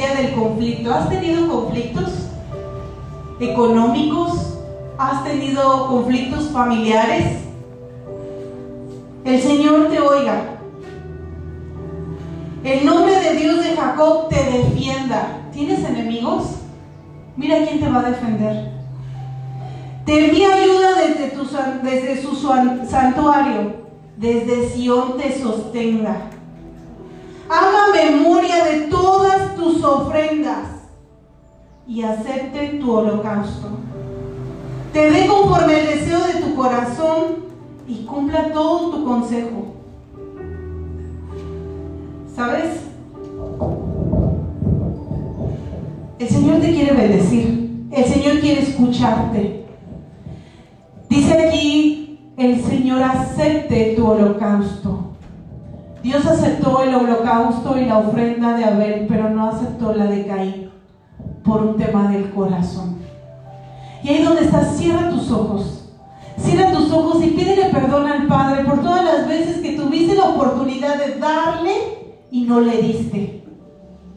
[0.09, 0.93] del conflicto.
[0.93, 2.09] ¿Has tenido conflictos
[3.39, 4.59] económicos?
[4.99, 7.39] ¿Has tenido conflictos familiares?
[9.25, 10.43] El Señor te oiga.
[12.65, 15.39] El nombre de Dios de Jacob te defienda.
[15.53, 16.57] ¿Tienes enemigos?
[17.37, 18.71] Mira quién te va a defender.
[20.05, 21.47] Te envía ayuda desde, tu,
[21.83, 23.81] desde su santuario.
[24.17, 26.31] Desde Sión te sostenga.
[27.53, 30.69] Haga memoria de todas tus ofrendas
[31.85, 33.71] y acepte tu holocausto.
[34.93, 37.47] Te dé conforme el deseo de tu corazón
[37.89, 39.75] y cumpla todo tu consejo.
[42.37, 42.83] ¿Sabes?
[46.21, 47.89] El Señor te quiere bendecir.
[47.91, 49.67] El Señor quiere escucharte.
[51.09, 55.00] Dice aquí, el Señor acepte tu holocausto.
[56.03, 60.71] Dios aceptó el holocausto y la ofrenda de Abel, pero no aceptó la de Caín
[61.45, 62.99] por un tema del corazón.
[64.03, 65.85] Y ahí donde estás, cierra tus ojos.
[66.39, 70.31] Cierra tus ojos y pídele perdón al Padre por todas las veces que tuviste la
[70.31, 71.73] oportunidad de darle
[72.31, 73.45] y no le diste.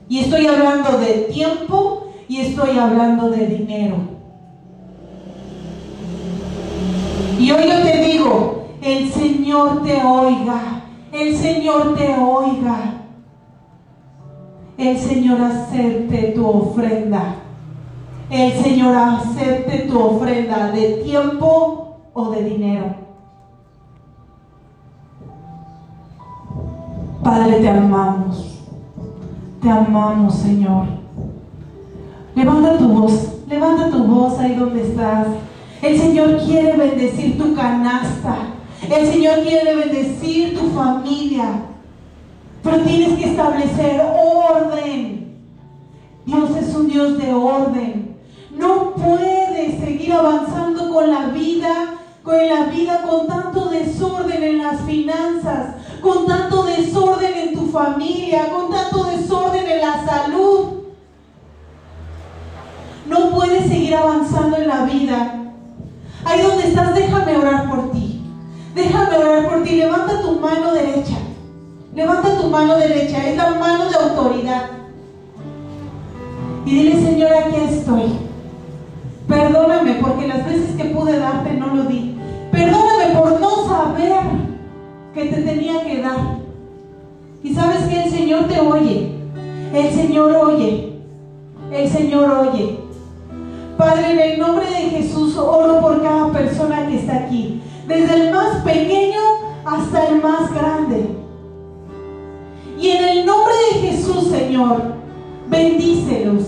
[0.07, 3.95] Y estoy hablando de tiempo y estoy hablando de dinero.
[7.37, 10.72] Y hoy yo te digo, el Señor te oiga
[11.13, 12.95] el Señor te oiga.
[14.77, 17.35] El Señor acepte tu ofrenda.
[18.29, 22.95] El Señor acepte tu ofrenda de tiempo o de dinero.
[27.23, 28.59] Padre, te amamos.
[29.61, 30.87] Te amamos, Señor.
[32.35, 33.43] Levanta tu voz.
[33.47, 35.27] Levanta tu voz ahí donde estás.
[35.81, 38.52] El Señor quiere bendecir tu canasta.
[38.89, 41.45] El Señor quiere bendecir tu familia,
[42.61, 45.37] pero tienes que establecer orden.
[46.25, 48.17] Dios es un Dios de orden.
[48.51, 54.81] No puedes seguir avanzando con la vida, con la vida con tanto desorden en las
[54.81, 60.65] finanzas, con tanto desorden en tu familia, con tanto desorden en la salud.
[63.07, 65.39] No puedes seguir avanzando en la vida.
[66.25, 68.12] Ahí donde estás, déjame orar por ti.
[68.75, 69.75] Déjame orar por ti.
[69.75, 71.17] Levanta tu mano derecha.
[71.95, 73.29] Levanta tu mano derecha.
[73.29, 74.69] Es la mano de autoridad.
[76.65, 78.13] Y dile, Señor, aquí estoy.
[79.27, 82.17] Perdóname porque las veces que pude darte no lo di.
[82.51, 84.13] Perdóname por no saber
[85.13, 86.37] que te tenía que dar.
[87.43, 89.11] Y sabes que el Señor te oye.
[89.73, 90.99] El Señor oye.
[91.71, 92.79] El Señor oye.
[93.77, 97.52] Padre, en el nombre de Jesús oro por cada persona que está aquí
[97.87, 99.21] desde el más pequeño
[99.65, 101.15] hasta el más grande.
[102.77, 104.81] Y en el nombre de Jesús, Señor,
[105.47, 106.43] bendícelos.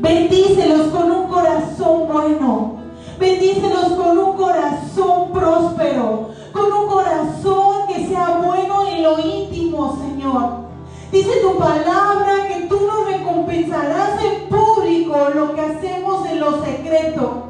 [0.00, 2.78] Bendícelos con un corazón bueno.
[3.18, 6.30] Bendícelos con un corazón próspero.
[6.52, 10.68] Con un corazón que sea bueno en lo íntimo, Señor.
[11.12, 17.44] Dice tu palabra que tú nos recompensarás en público lo que hacemos en lo secreto.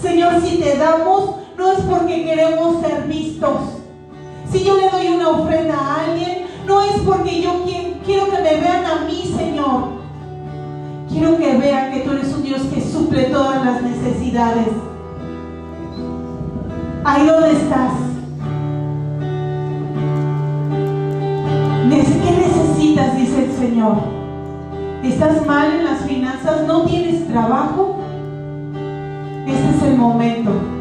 [0.00, 3.60] Señor, si te damos, no es porque queremos ser vistos.
[4.50, 7.64] Si yo le doy una ofrenda a alguien, no es porque yo
[8.04, 9.96] quiero que me vean a mí, Señor.
[11.08, 14.68] Quiero que vean que tú eres un Dios que suple todas las necesidades.
[17.04, 17.92] Ahí donde estás.
[21.88, 23.16] ¿Qué necesitas?
[23.16, 23.96] Dice el Señor.
[25.02, 26.66] ¿Estás mal en las finanzas?
[26.66, 28.00] ¿No tienes trabajo?
[29.46, 30.75] Este es el momento.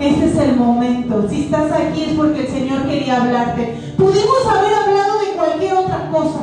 [0.00, 1.28] Este es el momento.
[1.28, 3.78] Si estás aquí es porque el Señor quería hablarte.
[3.96, 6.40] Pudimos haber hablado de cualquier otra cosa.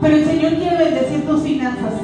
[0.00, 1.94] Pero el Señor quiere bendecir tus finanzas.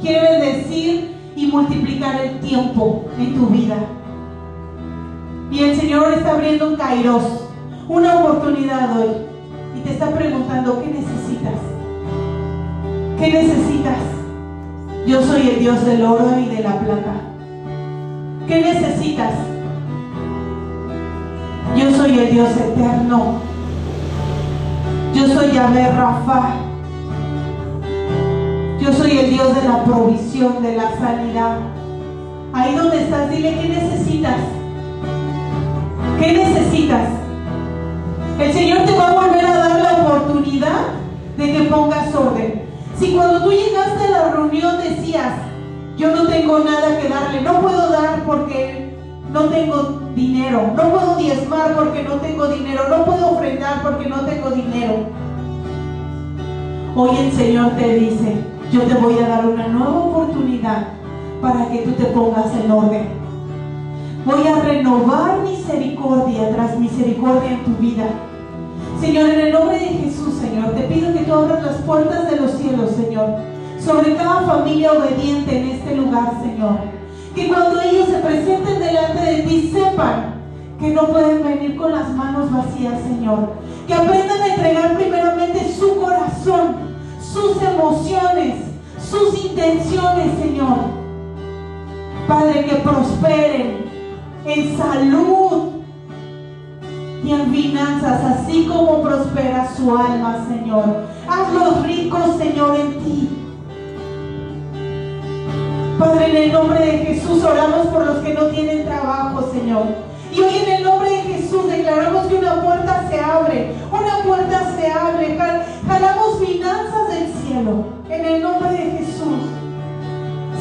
[0.00, 3.76] Quiere bendecir y multiplicar el tiempo en tu vida.
[5.50, 7.22] Y el Señor está abriendo un kairos,
[7.88, 9.08] una oportunidad hoy.
[9.76, 11.60] Y te está preguntando, ¿qué necesitas?
[13.18, 13.98] ¿Qué necesitas?
[15.06, 17.27] Yo soy el Dios del oro y de la plata.
[18.48, 19.34] ¿Qué necesitas?
[21.76, 23.40] Yo soy el Dios eterno.
[25.14, 26.54] Yo soy Yahvé Rafa.
[28.80, 31.58] Yo soy el Dios de la provisión, de la sanidad.
[32.54, 34.38] Ahí donde estás, dile qué necesitas.
[36.18, 37.08] ¿Qué necesitas?
[38.40, 40.86] El Señor te va a volver a dar la oportunidad
[41.36, 42.62] de que pongas orden.
[42.98, 45.47] Si cuando tú llegaste a la reunión decías,
[45.98, 48.96] yo no tengo nada que darle, no puedo dar porque
[49.32, 54.20] no tengo dinero, no puedo diezmar porque no tengo dinero, no puedo ofrendar porque no
[54.20, 54.94] tengo dinero.
[56.94, 58.36] Hoy el Señor te dice,
[58.72, 60.86] yo te voy a dar una nueva oportunidad
[61.42, 63.08] para que tú te pongas en orden.
[64.24, 68.04] Voy a renovar misericordia tras misericordia en tu vida.
[69.00, 72.36] Señor, en el nombre de Jesús, Señor, te pido que tú abras las puertas de
[72.36, 76.78] los cielos, Señor, sobre cada familia obediente en este lugar, Señor.
[77.34, 80.34] Que cuando ellos se presenten delante de ti, sepan
[80.78, 83.52] que no pueden venir con las manos vacías, Señor.
[83.86, 86.76] Que aprendan a entregar primeramente su corazón,
[87.20, 88.64] sus emociones,
[88.98, 90.78] sus intenciones, Señor.
[92.26, 93.88] Padre, que prosperen
[94.44, 95.78] en salud,
[97.28, 101.04] y en finanzas, así como prospera su alma, Señor.
[101.28, 103.37] Hazlos ricos, Señor, en ti.
[105.98, 109.82] Padre, en el nombre de Jesús oramos por los que no tienen trabajo, Señor.
[110.32, 114.76] Y hoy en el nombre de Jesús declaramos que una puerta se abre, una puerta
[114.76, 115.36] se abre.
[115.88, 119.42] Jalamos finanzas del cielo, en el nombre de Jesús.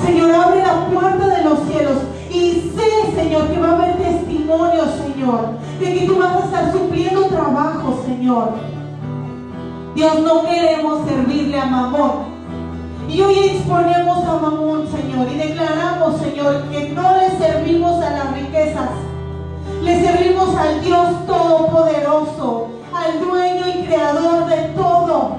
[0.04, 1.98] Señor, abre la puerta de los cielos
[2.32, 5.50] y sé, Señor, que va a haber testimonio, Señor,
[5.80, 8.54] de que tú vas a estar supliendo trabajo, Señor.
[9.94, 12.37] Dios, no queremos servirle a Mamón.
[13.10, 18.34] Y hoy exponemos a Mamón, Señor, y declaramos, Señor, que no le servimos a las
[18.34, 18.90] riquezas.
[19.82, 25.38] Le servimos al Dios Todopoderoso, al dueño y creador de todo.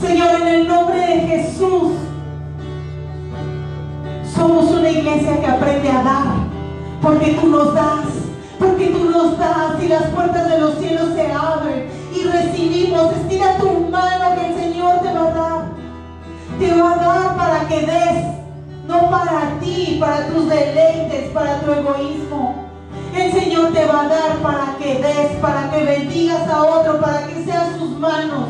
[0.00, 1.92] Señor, en el nombre de Jesús,
[4.34, 6.34] somos una iglesia que aprende a dar,
[7.02, 8.06] porque tú nos das,
[8.58, 13.12] porque tú nos das y las puertas de los cielos se abren y recibimos.
[13.12, 14.27] Estira tu mano
[16.58, 18.24] Te va a dar para que des,
[18.86, 22.68] no para ti, para tus deleites, para tu egoísmo.
[23.14, 27.26] El Señor te va a dar para que des, para que bendigas a otro, para
[27.26, 28.48] que sean sus manos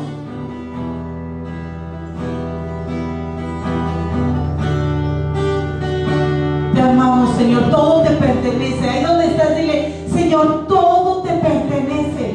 [6.89, 7.71] amamos, Señor.
[7.71, 8.89] Todo te pertenece.
[8.89, 12.35] Ahí donde estás, dile, Señor, todo te pertenece.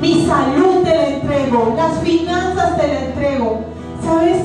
[0.00, 1.74] Mi salud te la entrego.
[1.76, 3.73] Las finanzas te la entrego.
[4.04, 4.42] ¿Sabes?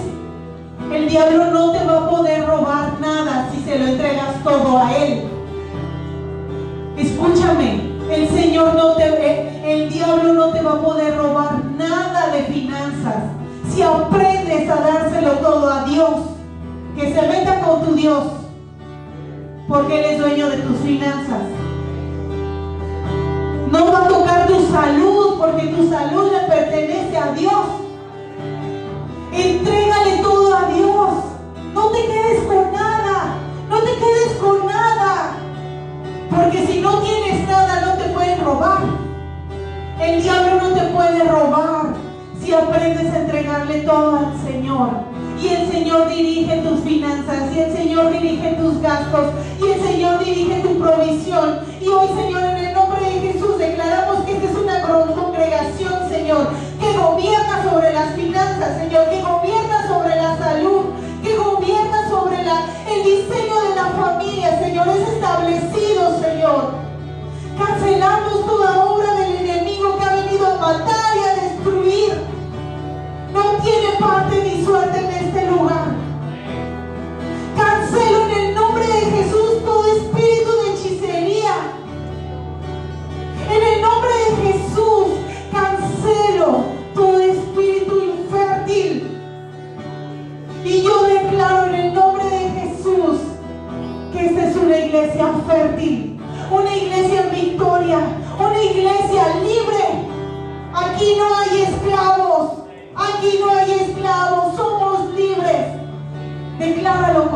[0.94, 4.96] El diablo no te va a poder robar nada si se lo entregas todo a
[4.98, 5.24] él.
[6.98, 12.44] Escúchame, el Señor no te el diablo no te va a poder robar nada de
[12.44, 13.24] finanzas
[13.72, 16.10] si aprendes a dárselo todo a Dios
[16.96, 18.24] que se meta con tu Dios,
[19.68, 21.44] porque Él es dueño de tus finanzas.
[23.72, 27.89] No va a tocar tu salud, porque tu salud le pertenece a Dios.
[29.40, 31.10] Entrégale todo a Dios.
[31.74, 33.38] No te quedes con nada.
[33.70, 35.38] No te quedes con nada.
[36.30, 38.82] Porque si no tienes nada, no te pueden robar.
[40.02, 41.94] El diablo no te puede robar
[42.42, 44.90] si aprendes a entregarle todo al Señor.
[45.42, 50.20] Y el Señor dirige tus finanzas, y el Señor dirige tus gastos, y el Señor
[50.20, 51.60] dirige tu provisión.
[51.80, 54.70] Y hoy, Señor, en el nombre de Jesús declaramos que esta es una,
[57.94, 60.86] las finanzas, Señor, que gobierna sobre la salud,
[61.24, 66.74] que gobierna sobre el diseño de la familia, Señor, es establecido, Señor.
[67.58, 70.99] Cancelamos toda obra del enemigo que ha venido a matar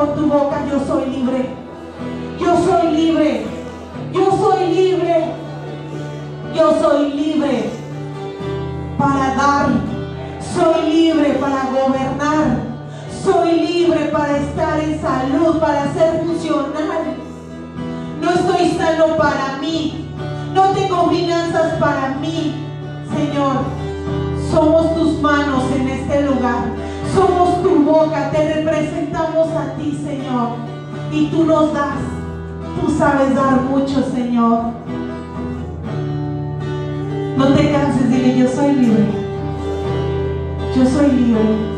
[0.09, 1.49] tu boca, yo soy libre.
[2.39, 3.45] Yo soy libre.
[4.13, 5.25] Yo soy libre.
[6.53, 7.69] Yo soy libre
[8.97, 9.69] para dar.
[10.53, 12.57] Soy libre para gobernar.
[13.23, 17.15] Soy libre para estar en salud, para ser funcional.
[18.21, 20.09] No estoy sano para mí.
[20.53, 22.53] No tengo finanzas para mí.
[23.15, 23.55] Señor,
[24.51, 26.72] somos tus manos en este lugar.
[27.13, 28.31] Somos tu boca.
[28.31, 30.55] Te representamos a ti, Señor.
[31.11, 31.99] Y tú nos das.
[32.81, 34.63] Tú sabes dar mucho, Señor.
[37.37, 39.05] No te canses, dile, yo soy libre.
[40.75, 41.73] Yo soy libre.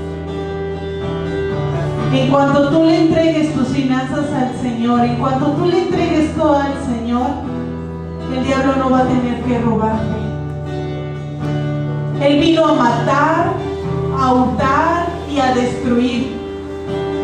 [2.14, 6.57] En cuanto tú le entregues tus finanzas al Señor, en cuanto tú le entregues todo
[6.57, 7.28] al Señor,
[8.34, 10.16] el diablo no va a tener que robarte.
[12.22, 13.53] Él vino a matar,
[14.18, 16.35] a hurtar y a destruir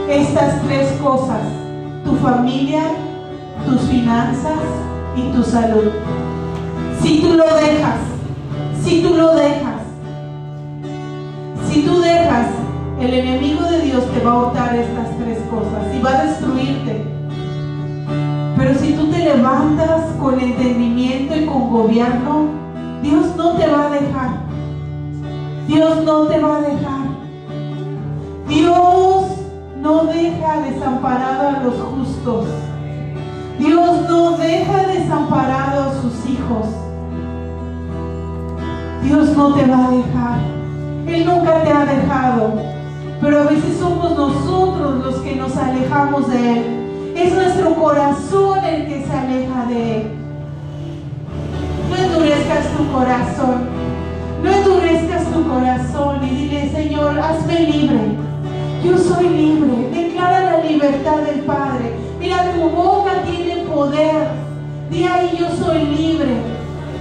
[0.09, 1.41] estas tres cosas,
[2.03, 2.83] tu familia,
[3.65, 4.59] tus finanzas
[5.15, 5.91] y tu salud.
[7.01, 7.97] Si tú lo dejas,
[8.83, 9.81] si tú lo dejas,
[11.69, 12.47] si tú dejas,
[12.99, 17.05] el enemigo de Dios te va a hurtar estas tres cosas y va a destruirte.
[18.57, 22.45] Pero si tú te levantas con entendimiento y con gobierno,
[23.01, 24.29] Dios no te va a dejar.
[25.67, 27.00] Dios no te va a dejar.
[28.51, 29.27] Dios
[29.81, 32.47] no deja desamparado a los justos.
[33.57, 36.67] Dios no deja desamparado a sus hijos.
[39.03, 40.39] Dios no te va a dejar.
[41.07, 42.55] Él nunca te ha dejado.
[43.21, 47.13] Pero a veces somos nosotros los que nos alejamos de Él.
[47.15, 50.11] Es nuestro corazón el que se aleja de Él.
[51.89, 53.69] No endurezcas tu corazón.
[54.43, 58.30] No endurezcas tu corazón y dile, Señor, hazme libre.
[58.83, 59.89] Yo soy libre.
[59.93, 61.93] Declara la libertad del Padre.
[62.19, 64.27] Mira, tu boca tiene poder.
[64.89, 66.41] Di ahí, yo soy libre.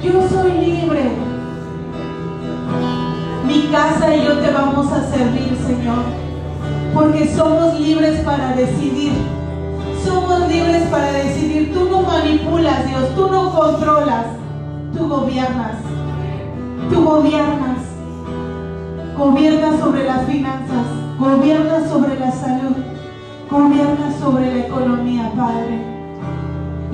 [0.02, 1.12] Yo soy libre.
[3.47, 6.05] Mi casa y yo te vamos a servir, Señor.
[6.94, 9.12] Porque somos libres para decidir.
[10.05, 11.73] Somos libres para decidir.
[11.73, 13.15] Tú no manipulas, Dios.
[13.15, 14.27] Tú no controlas.
[14.97, 15.77] Tú gobiernas.
[16.93, 17.78] Tú gobiernas.
[19.16, 21.10] Gobiernas sobre las finanzas.
[21.20, 22.76] Gobiernas sobre la salud.
[23.51, 25.82] Gobiernas sobre la economía, Padre.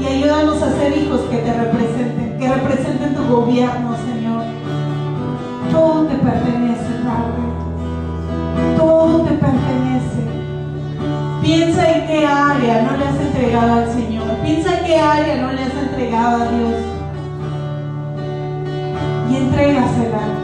[0.00, 2.36] Y ayúdanos a ser hijos que te representen.
[2.36, 4.42] Que representen tu gobierno, Señor.
[5.70, 8.76] Todo te pertenece, Padre.
[8.76, 10.26] Todo te pertenece.
[11.40, 14.26] Piensa en qué área no le has entregado al Señor.
[14.42, 16.74] Piensa en qué área no le has entregado a Dios.
[19.30, 19.36] Y.
[19.36, 20.35] Entrégasela.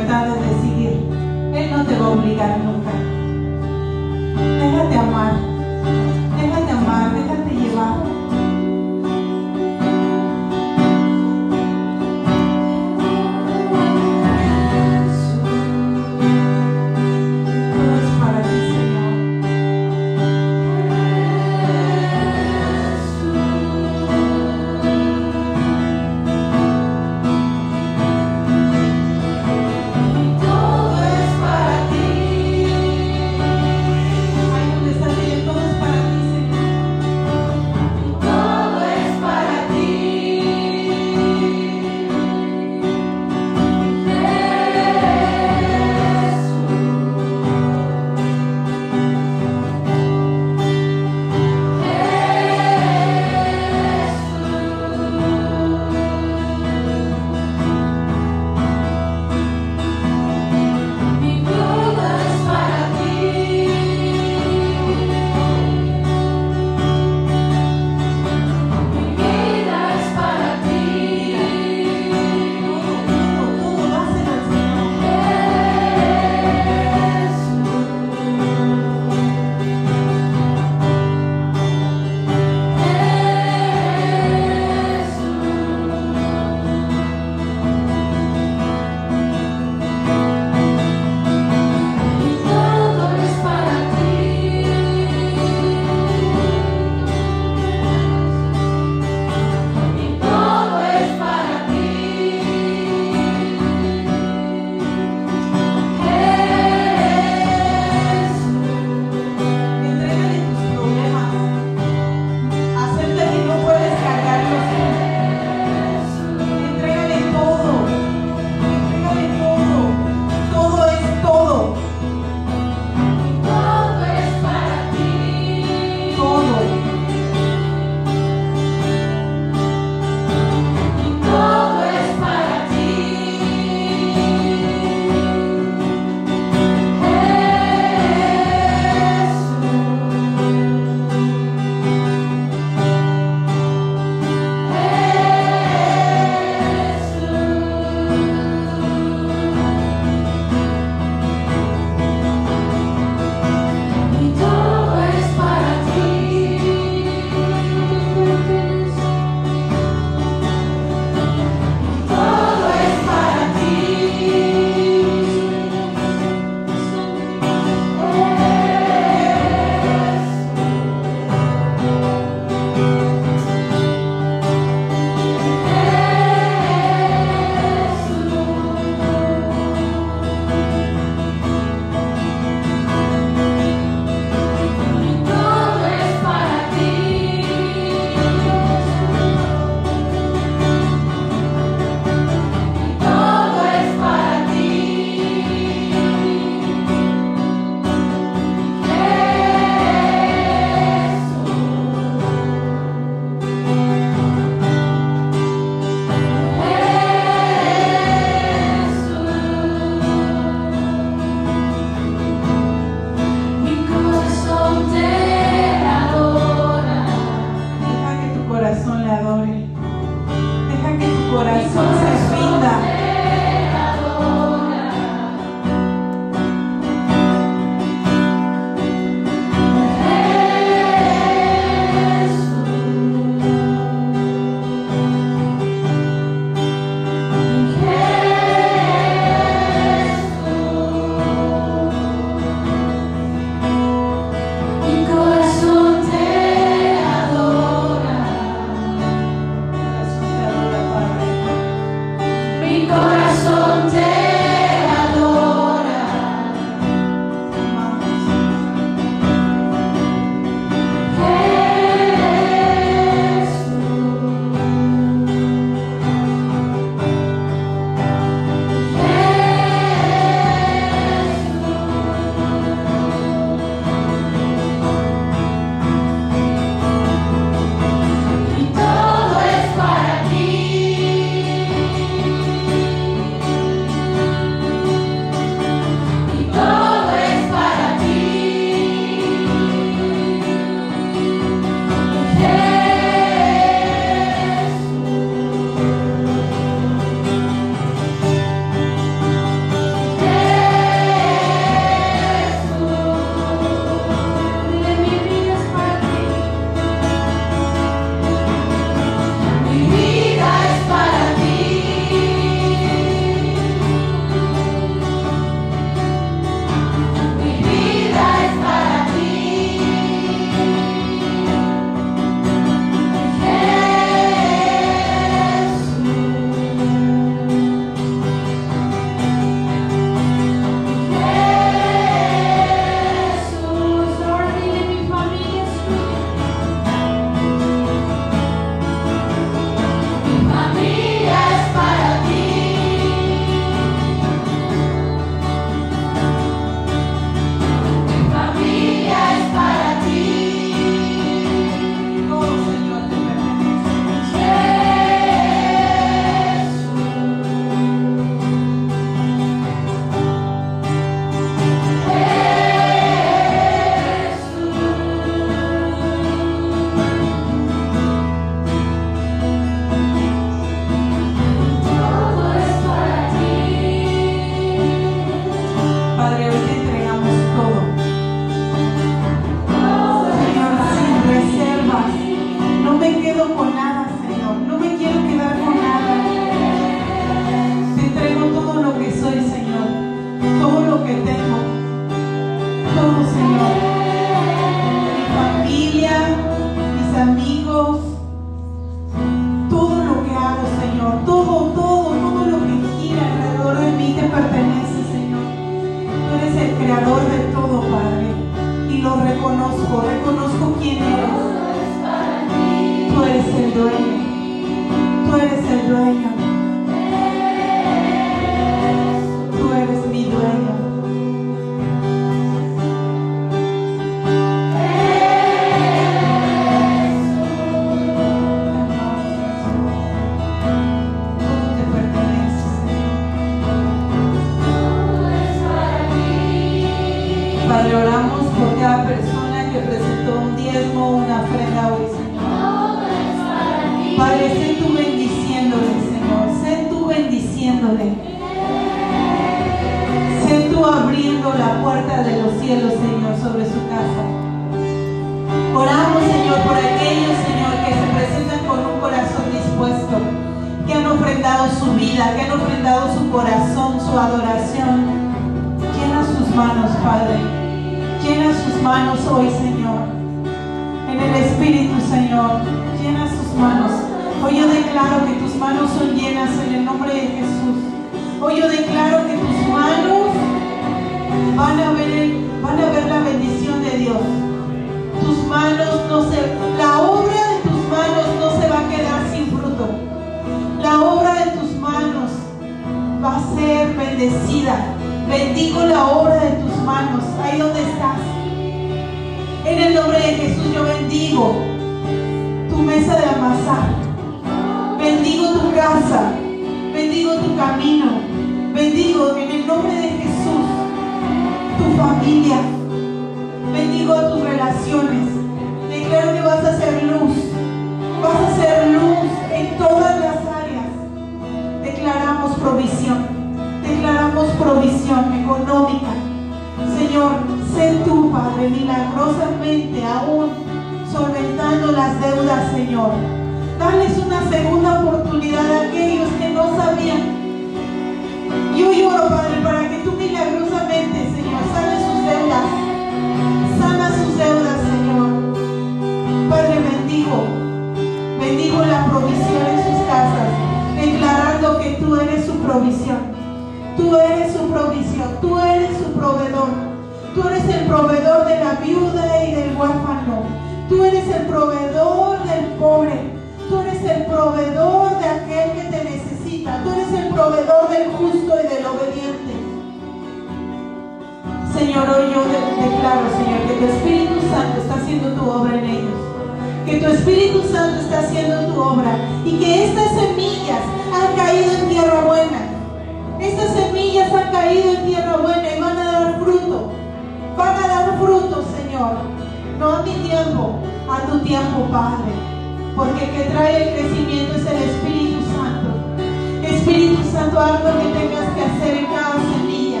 [597.44, 600.00] pasando algo que tengas que hacer en cada semilla.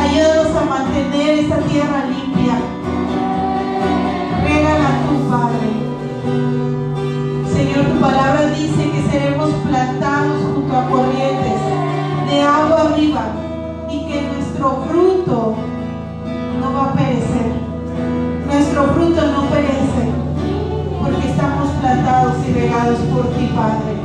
[0.00, 2.54] Ayúdanos a mantener esta tierra limpia.
[4.44, 5.70] Regala tu Padre.
[7.52, 11.60] Señor, tu palabra dice que seremos plantados junto a corrientes
[12.30, 13.26] de agua viva
[13.90, 15.54] y que nuestro fruto
[16.60, 17.52] no va a perecer.
[18.46, 20.12] Nuestro fruto no perece
[21.02, 23.96] porque estamos plantados y regados por ti, Padre.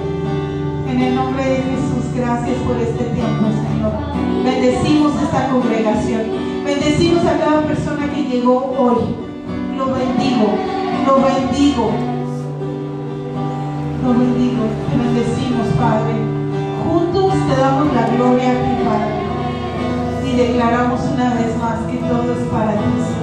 [0.90, 3.94] En el nombre de Jesús gracias por este tiempo, Señor.
[4.44, 6.22] Bendecimos esta congregación.
[6.66, 9.16] Bendecimos a cada persona que llegó hoy.
[9.78, 10.48] Lo bendigo,
[11.06, 11.92] lo bendigo.
[14.04, 16.14] Lo bendigo, te bendecimos, Padre.
[16.86, 19.24] Juntos te damos la gloria a ti, Padre.
[20.30, 23.23] Y declaramos una vez más que todo es para ti,